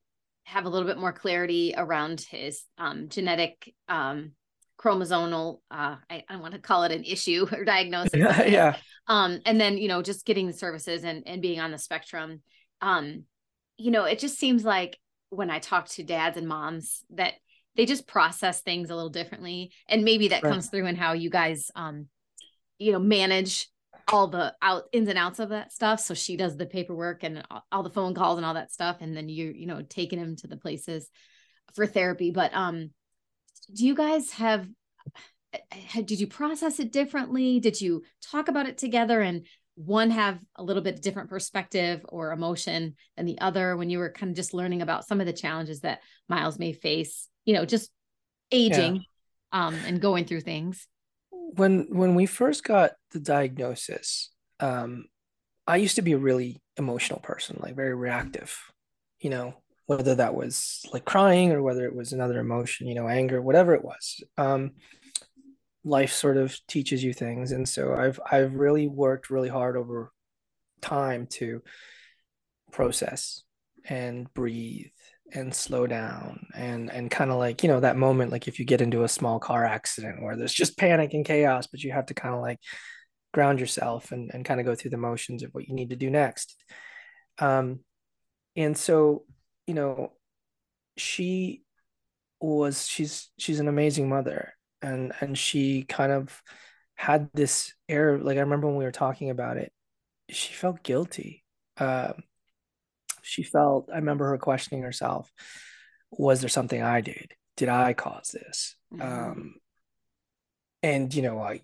[0.44, 4.32] have a little bit more clarity around his um genetic um
[4.80, 8.14] chromosomal uh I, I want to call it an issue or diagnosis.
[8.14, 8.76] yeah, yeah.
[9.08, 12.40] um and then you know just getting the services and and being on the spectrum
[12.80, 13.24] um
[13.76, 17.34] you know it just seems like when i talk to dads and moms that
[17.76, 20.50] they just process things a little differently and maybe that Right.
[20.50, 22.06] comes through in how you guys um
[22.78, 23.68] you know manage
[24.10, 27.44] all the out ins and outs of that stuff so she does the paperwork and
[27.50, 30.18] all- all the phone calls and all that stuff and then you you know taking
[30.18, 31.08] him to the places
[31.74, 32.90] for therapy but um
[33.72, 34.66] do you guys have
[36.04, 37.58] did you process it differently?
[37.58, 42.32] Did you talk about it together and one have a little bit different perspective or
[42.32, 45.32] emotion than the other when you were kind of just learning about some of the
[45.32, 47.90] challenges that miles may face you know just
[48.52, 49.02] aging
[49.52, 50.86] um and going through things?
[51.30, 54.30] When when we first got the diagnosis,
[54.60, 55.06] um,
[55.66, 58.56] I used to be a really emotional person, like very reactive,
[59.20, 59.54] you know,
[59.90, 63.74] whether that was like crying or whether it was another emotion, you know, anger, whatever
[63.74, 64.22] it was.
[64.38, 64.70] Um,
[65.82, 70.12] life sort of teaches you things, and so I've I've really worked really hard over
[70.80, 71.62] time to
[72.70, 73.42] process
[73.84, 74.92] and breathe
[75.32, 78.64] and slow down and and kind of like you know that moment like if you
[78.64, 82.06] get into a small car accident where there's just panic and chaos but you have
[82.06, 82.58] to kind of like
[83.32, 85.96] ground yourself and, and kind of go through the motions of what you need to
[85.96, 86.56] do next
[87.38, 87.80] um
[88.56, 89.24] and so
[89.70, 90.12] you know
[90.96, 91.62] she
[92.40, 94.54] was she's she's an amazing mother.
[94.82, 96.42] And and she kind of
[96.96, 99.72] had this air like i remember when we were talking about it
[100.30, 101.44] she felt guilty.
[101.78, 102.14] Um
[103.22, 105.30] she felt i remember her questioning herself
[106.10, 107.32] was there something i did?
[107.56, 108.76] Did i cause this?
[108.92, 109.02] Mhm.
[109.04, 109.54] um
[110.82, 111.60] and you know i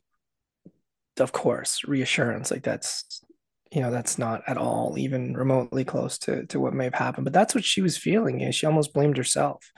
[1.18, 3.22] of course reassurance like that's
[3.72, 7.24] you know that's not at all even remotely close to to what may have happened
[7.24, 9.72] but that's what she was feeling and she almost blamed herself.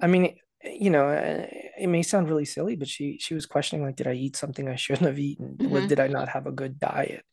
[0.00, 3.94] I mean you know it may sound really silly but she she was questioning like
[3.96, 5.56] did i eat something i shouldn't have eaten?
[5.58, 5.88] Mhm.
[5.88, 7.24] did i not have a good diet?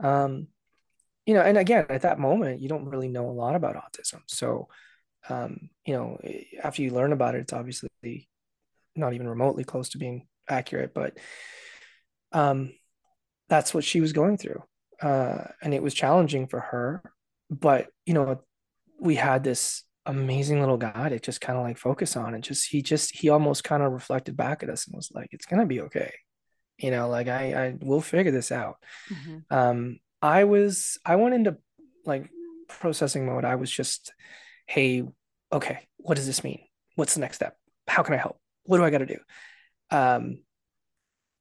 [0.00, 0.48] Um
[1.26, 4.20] you know and again at that moment you don't really know a lot about autism.
[4.26, 4.68] So
[5.28, 6.18] um you know
[6.62, 7.90] after you learn about it it's obviously
[8.94, 11.18] not even remotely close to being accurate, but
[12.32, 12.72] um,
[13.48, 14.62] that's what she was going through,
[15.02, 17.02] uh, and it was challenging for her.
[17.50, 18.42] But you know,
[18.98, 22.68] we had this amazing little guy to just kind of like focus on, and just
[22.68, 25.66] he just he almost kind of reflected back at us and was like, "It's gonna
[25.66, 26.12] be okay."
[26.78, 28.76] You know, like I I will figure this out.
[29.10, 29.56] Mm-hmm.
[29.56, 31.56] Um, I was I went into
[32.04, 32.30] like
[32.68, 33.44] processing mode.
[33.44, 34.12] I was just,
[34.66, 35.04] hey,
[35.52, 36.60] okay, what does this mean?
[36.94, 37.56] What's the next step?
[37.86, 38.38] How can I help?
[38.64, 39.18] What do I got to do?
[39.90, 40.38] Um,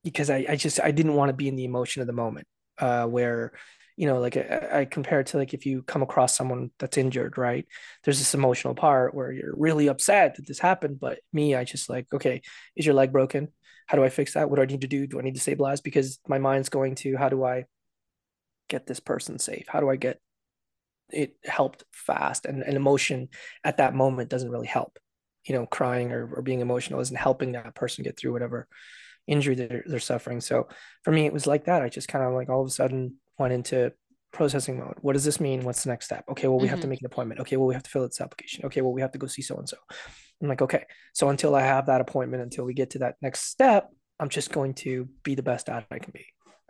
[0.03, 2.47] because I, I just I didn't want to be in the emotion of the moment
[2.80, 3.53] uh, where
[3.95, 6.97] you know like I, I, compare it to like if you come across someone that's
[6.97, 7.65] injured right?
[8.03, 11.89] There's this emotional part where you're really upset that this happened but me i just
[11.89, 12.41] like okay
[12.76, 13.49] is your leg broken?
[13.88, 14.49] How do i fix that?
[14.49, 15.07] What do i need to do?
[15.07, 15.82] Do i need to stabilize?
[15.82, 17.65] Because my mind's going to how do i
[18.67, 19.65] get this person safe?
[19.67, 20.19] How do i get
[21.11, 22.45] it helped fast?
[22.45, 23.30] And, and emotion
[23.63, 24.99] at that moment doesn't really help.
[25.45, 28.67] You know crying or, or being emotional isn't helping that person get through whatever
[29.28, 30.41] injury that they're, they're suffering.
[30.41, 30.67] So
[31.03, 31.82] for me it was like that.
[31.82, 33.91] I just kind of like all of a sudden went into
[34.32, 34.95] processing mode.
[35.01, 35.63] What does this mean?
[35.63, 36.26] What's the next step?
[36.30, 36.71] Okay well we mm-hmm.
[36.71, 36.89] have to mm-hmm.
[36.91, 37.41] make an appointment.
[37.41, 38.65] Okay well we have to fill out this application.
[38.65, 39.78] Okay well we have to go see so and so
[40.41, 40.86] i'm like okay.
[41.13, 44.51] So until i have that appointment until we get to that next step i'm just
[44.51, 46.26] going to be the best at i can be.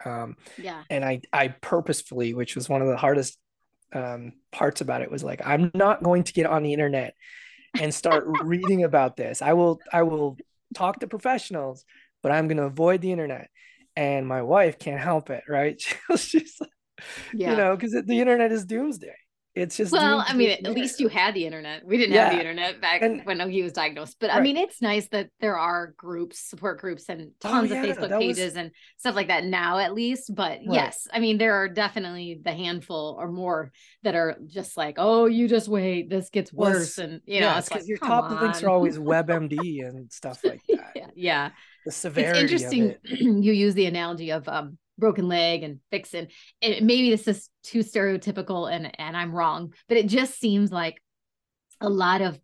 [0.05, 0.83] Um, yeah.
[0.89, 3.37] and i i purposefully which was one of the hardest
[3.93, 7.15] um, parts about it was like i'm not going to get on the internet
[7.79, 9.41] and start reading about this.
[9.41, 10.37] I will i will
[10.73, 11.85] talk to professionals
[12.25, 13.51] but i'm going to avoid the internet
[13.95, 15.79] and my wife can't help it right
[16.17, 16.59] she's
[17.35, 17.51] yeah.
[17.51, 19.13] you know because the internet is doomsday
[19.53, 22.23] it's just well i mean at least you had the internet we didn't yeah.
[22.23, 24.39] have the internet back and, when he was diagnosed but right.
[24.39, 27.83] i mean it's nice that there are groups support groups and oh, tons oh, yeah,
[27.83, 28.55] of facebook pages was...
[28.55, 30.65] and stuff like that now at least but right.
[30.67, 33.71] yes i mean there are definitely the handful or more
[34.01, 37.55] that are just like oh you just wait this gets worse well, and you know
[37.55, 38.41] it's because like, your top on.
[38.41, 41.49] links are always webmd and stuff like that yeah, yeah
[41.85, 42.95] the severity it's interesting
[43.43, 46.27] you use the analogy of um broken leg and fixing
[46.61, 51.01] it maybe this is too stereotypical and and i'm wrong but it just seems like
[51.81, 52.39] a lot of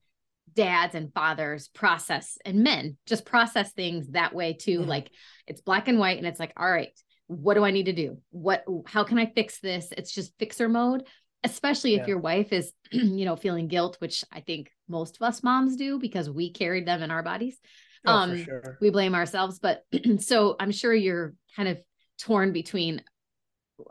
[0.53, 4.79] dads and fathers process and men just process things that way too.
[4.79, 4.89] Mm-hmm.
[4.89, 5.09] like
[5.47, 6.91] it's black and white and it's like all right
[7.27, 8.17] what do i need to do?
[8.31, 9.93] What how can i fix this?
[9.95, 11.03] It's just fixer mode
[11.43, 12.07] especially if yeah.
[12.07, 15.99] your wife is you know feeling guilt which i think most of us moms do
[15.99, 17.57] because we carried them in our bodies
[18.05, 18.77] oh, um sure.
[18.81, 19.83] we blame ourselves but
[20.19, 21.79] so i'm sure you're kind of
[22.19, 23.01] torn between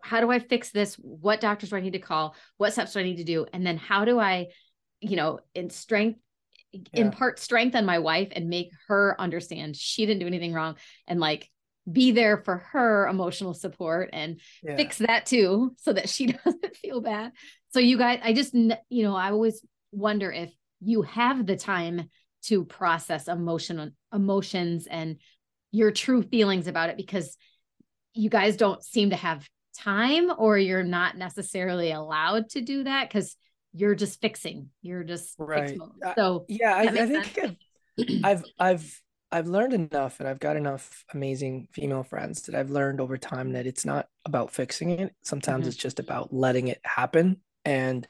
[0.02, 0.94] how do I fix this?
[0.96, 2.34] What doctors do I need to call?
[2.56, 3.46] What steps do I need to do?
[3.52, 4.48] And then how do I,
[5.00, 6.20] you know, in strength,
[6.72, 6.80] yeah.
[6.94, 11.18] impart strength on my wife and make her understand she didn't do anything wrong and
[11.18, 11.50] like
[11.90, 14.76] be there for her emotional support and yeah.
[14.76, 17.32] fix that too so that she doesn't feel bad.
[17.70, 22.08] So you guys, I just, you know, I always wonder if you have the time
[22.43, 25.16] to process emotional emotions and
[25.72, 27.36] your true feelings about it because
[28.14, 33.09] you guys don't seem to have time or you're not necessarily allowed to do that
[33.09, 33.36] because
[33.72, 35.78] you're just fixing you're just right.
[36.16, 37.38] so yeah I, I, think
[38.24, 42.70] I've, I've i've i've learned enough and i've got enough amazing female friends that i've
[42.70, 45.14] learned over time that it's not about fixing it.
[45.22, 45.68] Sometimes mm-hmm.
[45.68, 48.07] it's just about letting it happen and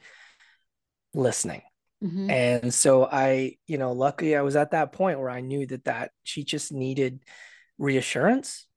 [1.13, 1.61] listening
[2.03, 2.29] mm-hmm.
[2.29, 5.85] and so i you know luckily i was at that point where i knew that
[5.85, 7.23] that she just needed
[7.77, 8.67] reassurance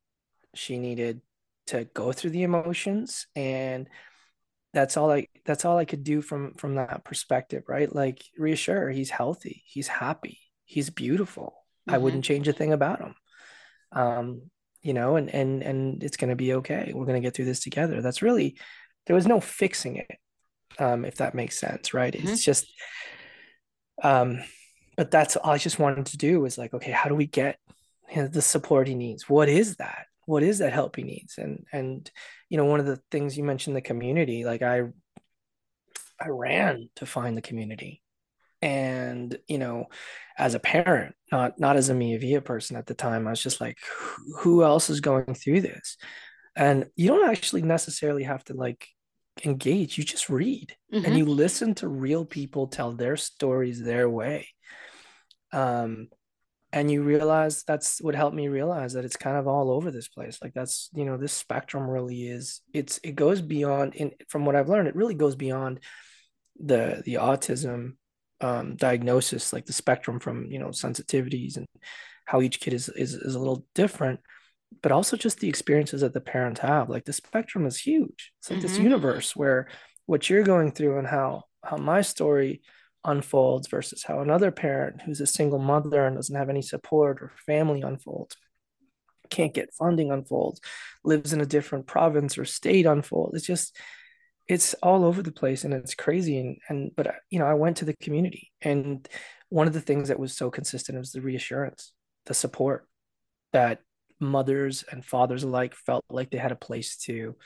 [0.54, 1.20] she needed
[1.66, 3.88] to go through the emotions and
[4.74, 7.92] that's all I that's all I could do from from that perspective, right?
[7.94, 11.54] Like reassure he's healthy, he's happy, he's beautiful.
[11.88, 11.94] Mm-hmm.
[11.94, 13.14] I wouldn't change a thing about him.
[13.92, 14.42] Um,
[14.82, 16.92] you know, and and and it's gonna be okay.
[16.94, 18.02] We're gonna get through this together.
[18.02, 18.58] That's really
[19.06, 20.18] there was no fixing it,
[20.78, 22.12] um, if that makes sense, right?
[22.12, 22.28] Mm-hmm.
[22.28, 22.66] It's just
[24.02, 24.42] um,
[24.96, 27.58] but that's all I just wanted to do was like, okay, how do we get
[28.14, 29.28] the support he needs?
[29.28, 30.06] What is that?
[30.26, 32.10] what is that help he needs and and
[32.48, 34.82] you know one of the things you mentioned the community like i
[36.20, 38.02] i ran to find the community
[38.62, 39.86] and you know
[40.38, 43.42] as a parent not not as a Mea Via person at the time i was
[43.42, 43.78] just like
[44.38, 45.96] who else is going through this
[46.56, 48.88] and you don't actually necessarily have to like
[49.44, 51.04] engage you just read mm-hmm.
[51.04, 54.48] and you listen to real people tell their stories their way.
[55.52, 56.08] Um
[56.72, 60.08] and you realize that's what helped me realize that it's kind of all over this
[60.08, 60.38] place.
[60.42, 64.56] Like that's you know this spectrum really is it's it goes beyond in from what
[64.56, 65.80] i've learned it really goes beyond
[66.62, 67.94] the the autism
[68.40, 71.66] um, diagnosis like the spectrum from you know sensitivities and
[72.26, 74.20] how each kid is, is is a little different
[74.82, 78.50] but also just the experiences that the parents have like the spectrum is huge it's
[78.50, 78.68] like mm-hmm.
[78.68, 79.68] this universe where
[80.06, 82.62] what you're going through and how how my story
[83.04, 87.32] unfolds versus how another parent who's a single mother and doesn't have any support or
[87.46, 88.36] family unfolds
[89.30, 90.60] can't get funding unfolds,
[91.02, 93.34] lives in a different province or state unfolds.
[93.34, 93.76] It's just
[94.46, 97.78] it's all over the place and it's crazy and and but you know, I went
[97.78, 99.06] to the community and
[99.48, 101.92] one of the things that was so consistent was the reassurance,
[102.26, 102.86] the support
[103.52, 103.80] that
[104.24, 107.36] mothers and fathers alike felt like they had a place to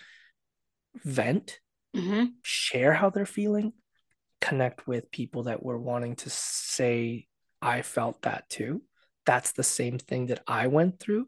[1.04, 1.60] vent,
[1.96, 2.26] mm-hmm.
[2.42, 3.72] share how they're feeling,
[4.40, 7.26] connect with people that were wanting to say,
[7.60, 8.82] I felt that too.
[9.26, 11.26] That's the same thing that I went through.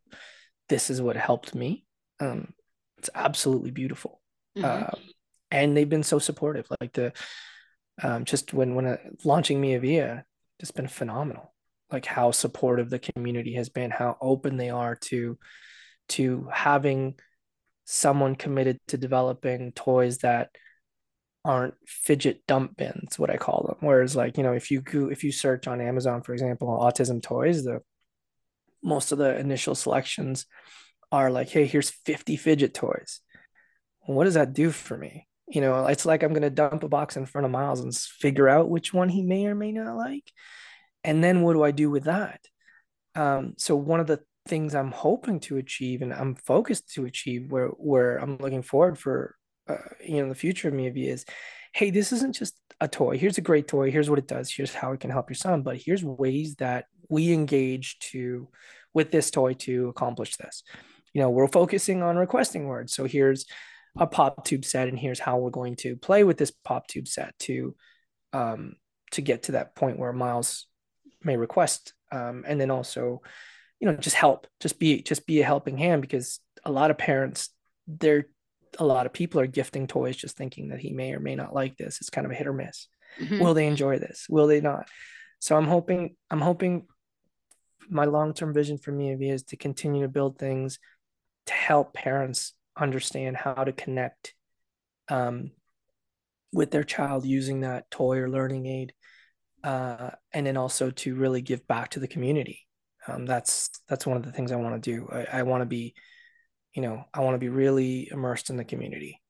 [0.68, 1.84] This is what helped me.
[2.20, 2.54] Um,
[2.98, 4.20] it's absolutely beautiful.
[4.56, 4.84] Mm-hmm.
[4.84, 4.98] Uh,
[5.50, 6.66] and they've been so supportive.
[6.80, 7.12] Like the,
[8.02, 10.24] um, just when, when uh, launching Mea Via,
[10.60, 11.52] just been phenomenal.
[11.92, 15.38] Like how supportive the community has been, how open they are to,
[16.10, 17.14] to having
[17.84, 20.50] someone committed to developing toys that
[21.44, 23.76] aren't fidget dump bins what i call them.
[23.80, 27.22] Whereas like you know if you go if you search on amazon for example autism
[27.22, 27.80] toys the
[28.82, 30.46] most of the initial selections
[31.10, 33.20] are like hey here's 50 fidget toys.
[34.06, 35.26] What does that do for me?
[35.48, 37.94] You know it's like i'm going to dump a box in front of miles and
[37.96, 40.30] figure out which one he may or may not like
[41.04, 42.40] and then what do i do with that?
[43.14, 47.52] Um, so one of the things i'm hoping to achieve and i'm focused to achieve
[47.52, 49.36] where where i'm looking forward for
[49.68, 51.26] uh, you know the future of Via is
[51.74, 53.18] hey this isn't just a toy.
[53.18, 53.90] Here's a great toy.
[53.90, 54.50] Here's what it does.
[54.50, 55.62] Here's how it can help your son.
[55.62, 58.48] But here's ways that we engage to
[58.94, 60.62] with this toy to accomplish this.
[61.12, 62.94] You know we're focusing on requesting words.
[62.94, 63.46] So here's
[63.98, 67.08] a pop tube set and here's how we're going to play with this pop tube
[67.08, 67.74] set to
[68.32, 68.74] um
[69.10, 70.66] to get to that point where miles
[71.22, 73.20] may request um and then also
[73.78, 76.98] you know just help just be just be a helping hand because a lot of
[76.98, 77.50] parents
[77.86, 78.26] they're
[78.78, 81.54] a lot of people are gifting toys just thinking that he may or may not
[81.54, 81.98] like this.
[82.00, 82.86] It's kind of a hit or miss.
[83.20, 83.40] Mm-hmm.
[83.40, 84.26] Will they enjoy this?
[84.28, 84.88] Will they not?
[85.40, 86.86] So I'm hoping I'm hoping
[87.88, 90.78] my long-term vision for me is to continue to build things
[91.46, 94.34] to help parents understand how to connect
[95.08, 95.50] um,
[96.52, 98.92] with their child using that toy or learning aid,
[99.64, 102.66] uh, and then also to really give back to the community.
[103.06, 105.08] Um, that's that's one of the things I want to do.
[105.10, 105.94] I, I want to be
[106.74, 109.20] you know, I want to be really immersed in the community.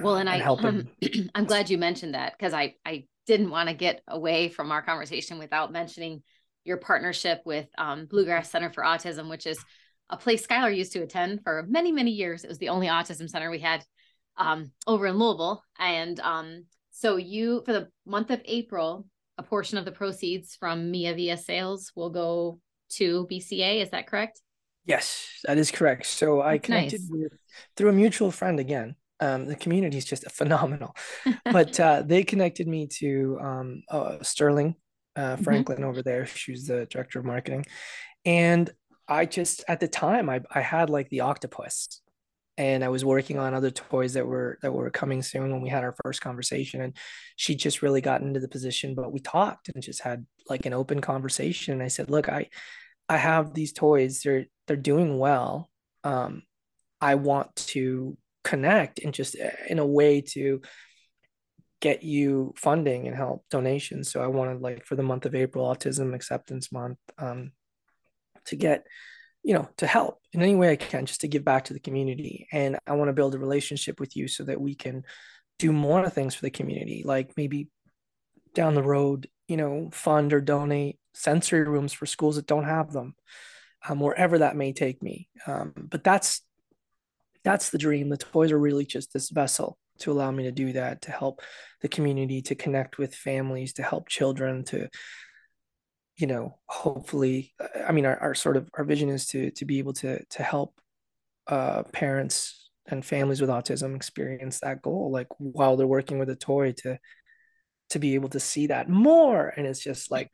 [0.00, 0.88] Well, and, uh, and I, help um,
[1.34, 4.82] I'm glad you mentioned that because I, I didn't want to get away from our
[4.82, 6.22] conversation without mentioning
[6.64, 9.62] your partnership with um, Bluegrass Center for Autism, which is
[10.10, 12.44] a place Skylar used to attend for many, many years.
[12.44, 13.84] It was the only autism center we had
[14.36, 15.62] um, over in Louisville.
[15.78, 19.06] And um, so you, for the month of April,
[19.38, 22.60] a portion of the proceeds from Mea Via sales will go
[22.90, 23.82] to BCA.
[23.82, 24.40] Is that correct?
[24.84, 26.06] Yes, that is correct.
[26.06, 27.10] So That's I connected nice.
[27.10, 27.32] with
[27.76, 28.96] through a mutual friend again.
[29.20, 30.94] Um, the community is just phenomenal,
[31.44, 34.74] but uh, they connected me to um, uh, Sterling
[35.14, 35.44] uh, mm-hmm.
[35.44, 35.88] Franklin mm-hmm.
[35.88, 36.26] over there.
[36.26, 37.66] She's the director of marketing,
[38.24, 38.68] and
[39.06, 42.00] I just at the time I I had like the octopus,
[42.58, 45.70] and I was working on other toys that were that were coming soon when we
[45.70, 46.96] had our first conversation, and
[47.36, 48.94] she just really got into the position.
[48.94, 51.74] But we talked and just had like an open conversation.
[51.74, 52.48] And I said, look, I
[53.08, 54.20] I have these toys.
[54.22, 55.70] They're they're doing well.
[56.04, 56.42] Um,
[57.00, 60.60] I want to connect and just eh, in a way to
[61.80, 64.10] get you funding and help donations.
[64.10, 67.52] So I wanted like for the month of April, Autism Acceptance Month, um,
[68.46, 68.86] to get,
[69.42, 71.80] you know, to help in any way I can, just to give back to the
[71.80, 72.46] community.
[72.52, 75.04] And I want to build a relationship with you so that we can
[75.58, 77.68] do more things for the community, like maybe
[78.54, 82.92] down the road, you know, fund or donate sensory rooms for schools that don't have
[82.92, 83.14] them,
[83.88, 85.28] um, wherever that may take me.
[85.46, 86.42] Um, but that's
[87.44, 88.08] that's the dream.
[88.08, 91.42] The toys are really just this vessel to allow me to do that, to help
[91.80, 94.88] the community, to connect with families, to help children, to
[96.16, 97.52] you know, hopefully,
[97.86, 100.42] I mean, our, our sort of our vision is to to be able to to
[100.42, 100.80] help
[101.46, 106.36] uh, parents and families with autism experience that goal, like while they're working with a
[106.36, 106.98] toy to
[107.90, 110.30] to be able to see that more, and it's just like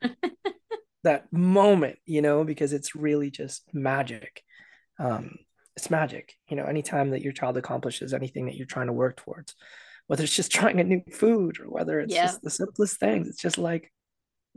[1.03, 4.43] that moment, you know, because it's really just magic.
[4.99, 5.37] Um,
[5.75, 9.15] it's magic, you know, anytime that your child accomplishes anything that you're trying to work
[9.15, 9.55] towards,
[10.07, 12.25] whether it's just trying a new food or whether it's yeah.
[12.25, 13.91] just the simplest things, it's just like,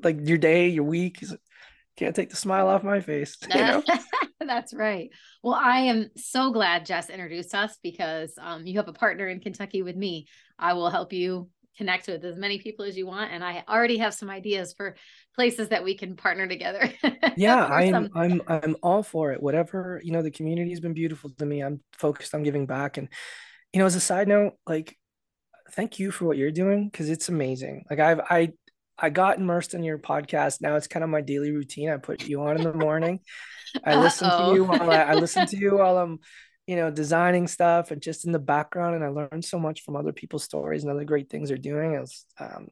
[0.03, 1.23] like your day, your week
[1.97, 3.37] can't take the smile off my face.
[3.55, 3.83] You know?
[4.41, 5.11] That's right.
[5.43, 9.41] Well, I am so glad Jess introduced us because um, you have a partner in
[9.41, 10.27] Kentucky with me.
[10.59, 13.97] I will help you connect with as many people as you want and i already
[13.97, 14.95] have some ideas for
[15.35, 16.93] places that we can partner together
[17.37, 18.11] yeah i'm some...
[18.15, 21.63] i'm i'm all for it whatever you know the community has been beautiful to me
[21.63, 23.09] i'm focused on giving back and
[23.73, 24.99] you know as a side note like
[25.71, 28.53] thank you for what you're doing because it's amazing like i've i
[28.99, 30.61] I got immersed in your podcast.
[30.61, 31.91] Now it's kind of my daily routine.
[31.91, 33.21] I put you on in the morning.
[33.85, 36.19] I listen to you while I, I listen to you while I'm,
[36.67, 38.95] you know, designing stuff and just in the background.
[38.95, 41.97] And I learned so much from other people's stories and other great things they're doing.
[41.97, 42.69] As um,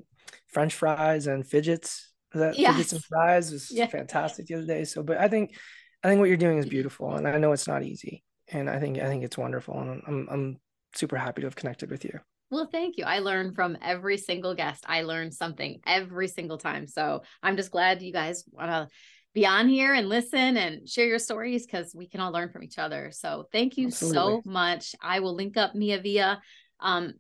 [0.46, 2.12] French fries and fidgets.
[2.32, 2.72] That yes.
[2.72, 3.86] fidgets and fries was yeah.
[3.86, 4.84] fantastic the other day.
[4.84, 5.56] So, but I think,
[6.02, 8.78] I think what you're doing is beautiful, and I know it's not easy, and I
[8.78, 10.56] think I think it's wonderful, and I'm I'm
[10.94, 12.20] super happy to have connected with you.
[12.51, 13.05] Well, thank you.
[13.05, 14.84] I learn from every single guest.
[14.86, 16.86] I learn something every single time.
[16.88, 18.88] So I'm just glad you guys want to
[19.34, 22.64] be on here and listen and share your stories because we can all learn from
[22.64, 23.12] each other.
[23.12, 24.18] So thank you Absolutely.
[24.18, 24.96] so much.
[25.01, 26.42] I will link up Mea Via.
[26.80, 27.14] Um,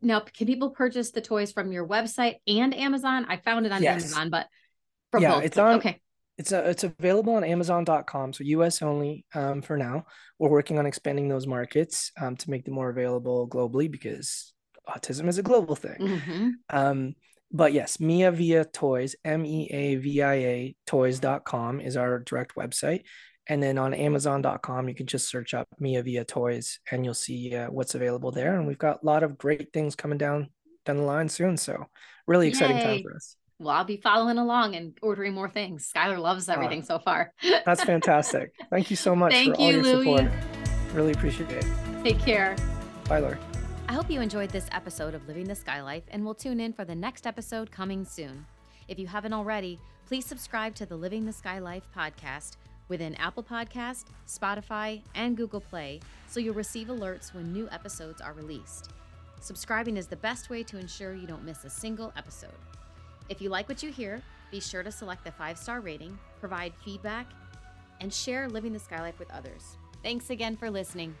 [0.00, 3.26] now, can people purchase the toys from your website and Amazon?
[3.28, 4.02] I found it on yes.
[4.02, 4.46] Amazon, but
[5.10, 5.44] from yeah, both.
[5.44, 5.74] it's on.
[5.76, 6.00] Okay.
[6.38, 10.06] It's a, it's available on Amazon.com, so US only um, for now.
[10.38, 14.52] We're working on expanding those markets um, to make them more available globally because
[14.88, 15.98] autism is a global thing.
[15.98, 16.48] Mm-hmm.
[16.70, 17.14] Um,
[17.52, 22.54] but yes, Mea Via Toys, M E A V I A toys.com is our direct
[22.54, 23.02] website.
[23.48, 27.54] And then on Amazon.com, you can just search up Mea Via Toys and you'll see
[27.54, 28.56] uh, what's available there.
[28.56, 30.48] And we've got a lot of great things coming down
[30.84, 31.56] down the line soon.
[31.56, 31.86] So
[32.26, 32.82] really exciting Yay.
[32.82, 33.36] time for us.
[33.58, 35.90] Well, I'll be following along and ordering more things.
[35.94, 37.32] Skylar loves ah, everything so far.
[37.64, 38.52] that's fantastic.
[38.70, 40.16] Thank you so much Thank for you, all your Louie.
[40.16, 40.32] support.
[40.94, 41.64] Really appreciate it.
[42.02, 42.56] Take care.
[43.08, 43.38] Bye, Laura.
[43.92, 46.72] I hope you enjoyed this episode of Living the Sky Life and will tune in
[46.72, 48.46] for the next episode coming soon.
[48.88, 52.56] If you haven't already, please subscribe to the Living the Sky Life podcast
[52.88, 58.32] within Apple Podcast, Spotify, and Google Play so you'll receive alerts when new episodes are
[58.32, 58.92] released.
[59.42, 62.48] Subscribing is the best way to ensure you don't miss a single episode.
[63.28, 66.72] If you like what you hear, be sure to select the five star rating, provide
[66.82, 67.26] feedback,
[68.00, 69.76] and share Living the Sky Life with others.
[70.02, 71.14] Thanks again for listening.